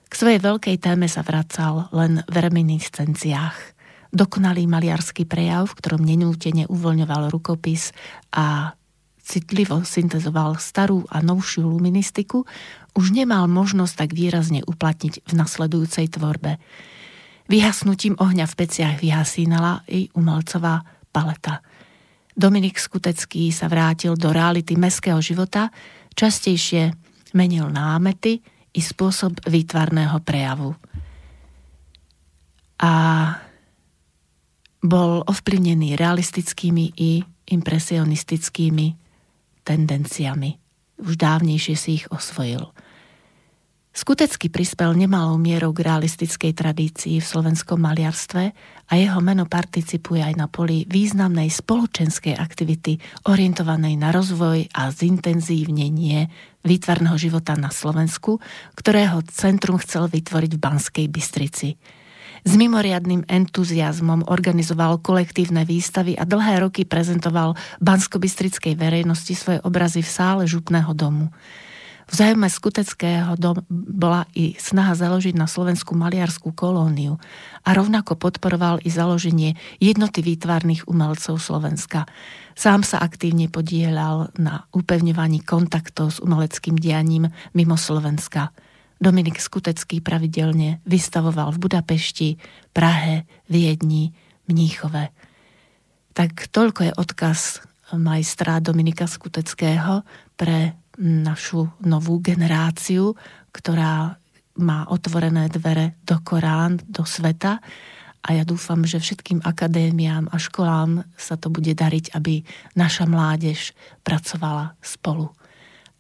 K 0.09 0.13
svojej 0.17 0.41
veľkej 0.41 0.81
téme 0.81 1.05
sa 1.05 1.21
vracal 1.21 1.93
len 1.93 2.25
v 2.25 2.37
reminiscenciách. 2.41 3.77
Dokonalý 4.09 4.65
maliarský 4.65 5.29
prejav, 5.29 5.69
v 5.69 5.77
ktorom 5.85 6.01
nenútene 6.01 6.65
uvoľňoval 6.65 7.29
rukopis 7.29 7.93
a 8.33 8.73
citlivo 9.21 9.85
syntezoval 9.85 10.57
starú 10.57 11.05
a 11.13 11.21
novšiu 11.21 11.69
luministiku, 11.69 12.49
už 12.97 13.13
nemal 13.13 13.53
možnosť 13.53 14.01
tak 14.01 14.11
výrazne 14.17 14.65
uplatniť 14.65 15.29
v 15.29 15.33
nasledujúcej 15.37 16.09
tvorbe. 16.09 16.57
Vyhasnutím 17.53 18.17
ohňa 18.17 18.49
v 18.49 18.55
peciach 18.65 18.97
vyhasínala 19.05 19.85
i 19.93 20.09
umelcová 20.17 20.89
paleta– 21.13 21.61
Dominik 22.35 22.83
Skutecký 22.83 23.55
sa 23.55 23.71
vrátil 23.71 24.19
do 24.19 24.35
reality 24.35 24.75
meského 24.75 25.23
života, 25.23 25.71
častejšie 26.19 26.91
menil 27.39 27.71
námety 27.71 28.43
i 28.75 28.81
spôsob 28.83 29.39
výtvarného 29.47 30.19
prejavu. 30.27 30.75
A 32.83 32.93
bol 34.83 35.23
ovplyvnený 35.25 35.95
realistickými 35.95 36.93
i 36.99 37.23
impresionistickými 37.55 38.87
tendenciami. 39.63 40.51
Už 41.07 41.15
dávnejšie 41.15 41.75
si 41.79 42.03
ich 42.03 42.07
osvojil– 42.11 42.67
Skutecky 43.95 44.51
prispel 44.51 44.91
nemalou 44.99 45.39
mierou 45.39 45.71
k 45.71 45.87
realistickej 45.87 46.51
tradícii 46.51 47.23
v 47.23 47.31
slovenskom 47.31 47.79
maliarstve 47.79 48.51
a 48.91 48.93
jeho 48.99 49.23
meno 49.23 49.47
participuje 49.47 50.19
aj 50.19 50.35
na 50.35 50.51
poli 50.51 50.83
významnej 50.91 51.47
spoločenskej 51.47 52.35
aktivity 52.35 52.99
orientovanej 53.31 53.95
na 53.95 54.11
rozvoj 54.11 54.67
a 54.75 54.91
zintenzívnenie 54.91 56.27
výtvarného 56.67 57.15
života 57.15 57.55
na 57.55 57.71
Slovensku, 57.71 58.43
ktorého 58.75 59.23
centrum 59.31 59.79
chcel 59.79 60.11
vytvoriť 60.11 60.59
v 60.59 60.63
Banskej 60.67 61.07
Bystrici. 61.07 61.79
S 62.43 62.53
mimoriadným 62.59 63.31
entuziasmom 63.31 64.27
organizoval 64.27 65.07
kolektívne 65.07 65.63
výstavy 65.63 66.19
a 66.19 66.27
dlhé 66.27 66.67
roky 66.67 66.83
prezentoval 66.83 67.55
bansko-bystrickej 67.79 68.75
verejnosti 68.75 69.39
svoje 69.39 69.63
obrazy 69.63 70.03
v 70.03 70.11
sále 70.11 70.43
župného 70.51 70.91
domu. 70.99 71.31
V 72.05 72.13
zájme 72.13 72.53
skuteckého 72.53 73.33
dom 73.41 73.65
bola 73.73 74.29
i 74.37 74.53
snaha 74.61 74.93
založiť 74.93 75.33
na 75.33 75.49
Slovensku 75.49 75.97
maliarskú 75.97 76.53
kolóniu 76.53 77.17
a 77.65 77.73
rovnako 77.73 78.21
podporoval 78.21 78.85
i 78.85 78.93
založenie 78.93 79.57
jednoty 79.81 80.21
výtvarných 80.21 80.85
umelcov 80.85 81.41
Slovenska. 81.41 82.05
Sám 82.53 82.85
sa 82.85 83.01
aktívne 83.01 83.49
podielal 83.49 84.29
na 84.37 84.69
upevňovaní 84.77 85.43
kontaktov 85.43 86.15
s 86.15 86.19
umeleckým 86.21 86.77
dianím 86.77 87.33
mimo 87.57 87.81
Slovenska. 87.81 88.53
Dominik 89.01 89.41
Skutecký 89.41 90.05
pravidelne 90.05 90.85
vystavoval 90.87 91.57
v 91.57 91.61
Budapešti, 91.67 92.29
Prahe, 92.71 93.27
Viedni, 93.49 94.13
Mníchove. 94.47 95.11
Tak 96.15 96.53
toľko 96.53 96.81
je 96.85 96.93
odkaz 96.95 97.65
majstra 97.97 98.63
Dominika 98.63 99.11
Skuteckého 99.11 100.07
pre 100.39 100.84
našu 100.99 101.71
novú 101.83 102.23
generáciu, 102.23 103.19
ktorá 103.51 104.19
má 104.55 104.87
otvorené 104.87 105.51
dvere 105.51 105.99
do 106.07 106.23
Korán, 106.23 106.79
do 106.87 107.03
sveta 107.03 107.59
a 108.25 108.29
ja 108.33 108.47
dúfam, 108.47 108.87
že 108.89 109.03
všetkým 109.03 109.45
akadémiám 109.45 110.33
a 110.33 110.41
školám 110.41 111.05
sa 111.19 111.37
to 111.37 111.53
bude 111.53 111.75
dariť, 111.77 112.17
aby 112.17 112.41
naša 112.73 113.05
mládež 113.05 113.77
pracovala 114.01 114.79
spolu. 114.81 115.29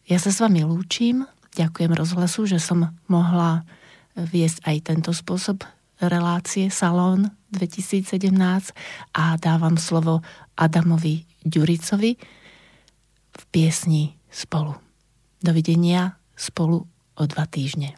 Ja 0.09 0.17
sa 0.17 0.33
s 0.33 0.41
vami 0.41 0.65
lúčim, 0.65 1.29
ďakujem 1.53 1.93
rozhlasu, 1.93 2.49
že 2.49 2.57
som 2.63 2.97
mohla 3.11 3.69
viesť 4.17 4.65
aj 4.65 4.77
tento 4.89 5.11
spôsob 5.13 5.69
relácie 6.01 6.73
Salón 6.73 7.29
2017 7.53 8.31
a 9.15 9.25
dávam 9.37 9.77
slovo 9.77 10.25
Adamovi 10.57 11.29
Ďuricovi 11.45 12.13
v 13.35 13.43
piesni 13.53 14.17
Spolu. 14.33 14.84
Dovidenia 15.45 16.17
spolu 16.33 16.89
o 17.21 17.23
dva 17.29 17.45
týždne. 17.45 17.93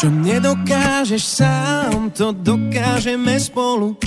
Čo 0.00 0.08
nedokážeš 0.08 1.20
sám, 1.20 2.16
to 2.16 2.32
dokážeme 2.32 3.36
spolu. 3.36 4.00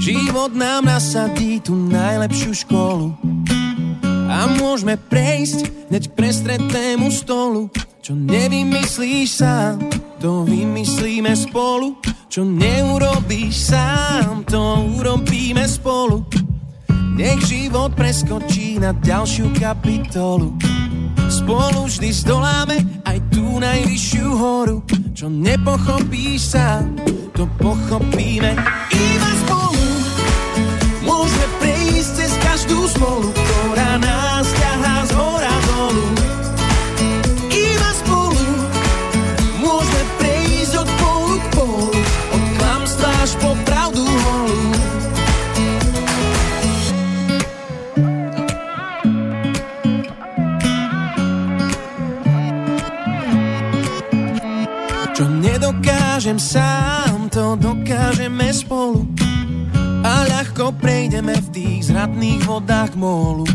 Život 0.00 0.52
nám 0.52 0.84
nasadí 0.84 1.60
tú 1.60 1.76
najlepšiu 1.76 2.52
školu 2.64 3.12
A 4.32 4.48
môžeme 4.56 4.96
prejsť 4.96 5.92
hneď 5.92 6.08
k 6.08 6.16
prestretému 6.16 7.12
stolu 7.12 7.68
Čo 8.00 8.16
nevymyslíš 8.16 9.44
sám, 9.44 9.76
to 10.16 10.48
vymyslíme 10.48 11.36
spolu. 11.36 12.00
Čo 12.32 12.48
neurobíš 12.48 13.76
sám, 13.76 14.48
to 14.48 14.88
urobíme 14.96 15.68
spolu. 15.68 16.24
Nech 17.20 17.44
život 17.44 17.92
preskočí 17.92 18.80
na 18.80 18.96
ďalšiu 18.96 19.52
kapitolu. 19.52 20.56
Spolu 21.28 21.84
vždy 21.84 22.08
zdoláme 22.24 22.80
aj 23.04 23.20
tú 23.28 23.60
najvyššiu 23.60 24.28
horu. 24.32 24.80
Čo 25.12 25.28
nepochopíš 25.28 26.56
sám, 26.56 26.96
to 27.36 27.44
pochopíme 27.60 28.56
Iba 28.96 29.30
spolu. 29.44 29.84
Môžeme 31.04 31.46
prejsť 31.60 32.10
cez 32.16 32.32
každú 32.40 32.88
smolu 32.88 33.28
Ktorá 33.28 33.79
nedokážem 56.20 56.52
sám, 56.52 57.32
to 57.32 57.56
dokážeme 57.56 58.52
spolu. 58.52 59.08
A 60.04 60.28
ľahko 60.28 60.76
prejdeme 60.76 61.32
v 61.32 61.48
tých 61.48 61.88
zradných 61.88 62.44
vodách 62.44 62.92
mólu 62.92 63.48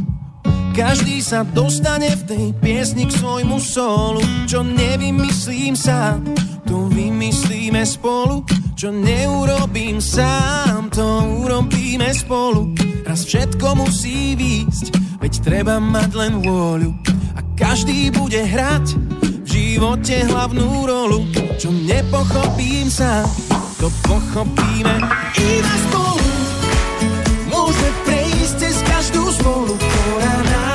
každý 0.75 1.23
sa 1.23 1.47
dostane 1.47 2.11
v 2.11 2.23
tej 2.27 2.45
piesni 2.59 3.07
k 3.07 3.15
svojmu 3.15 3.63
solu. 3.63 4.19
Čo 4.43 4.59
nevymyslím 4.59 5.71
sám, 5.71 6.35
to 6.67 6.91
vymyslíme 6.91 7.79
spolu. 7.87 8.43
Čo 8.75 8.91
neurobím 8.91 10.03
sám, 10.03 10.91
to 10.91 11.05
urobíme 11.47 12.11
spolu. 12.11 12.75
Raz 13.07 13.23
všetko 13.23 13.87
musí 13.87 14.35
výjsť, 14.35 14.85
veď 15.23 15.33
treba 15.47 15.79
mať 15.79 16.11
len 16.11 16.43
vôľu. 16.43 16.91
A 17.37 17.39
každý 17.55 18.11
bude 18.11 18.43
hrať 18.43 19.04
živote 19.55 20.23
hlavnú 20.31 20.87
rolu 20.87 21.27
Čo 21.59 21.67
nepochopím 21.71 22.87
sám, 22.87 23.27
to 23.75 23.87
pochopíme 24.07 25.03
iba 25.35 25.73
spolu. 25.91 26.29
Môžeme 27.51 27.91
prejsť 28.07 28.53
cez 28.59 28.75
každú 28.87 29.23
smolu, 29.35 29.75
ktorá 29.75 30.35
nás 30.47 30.74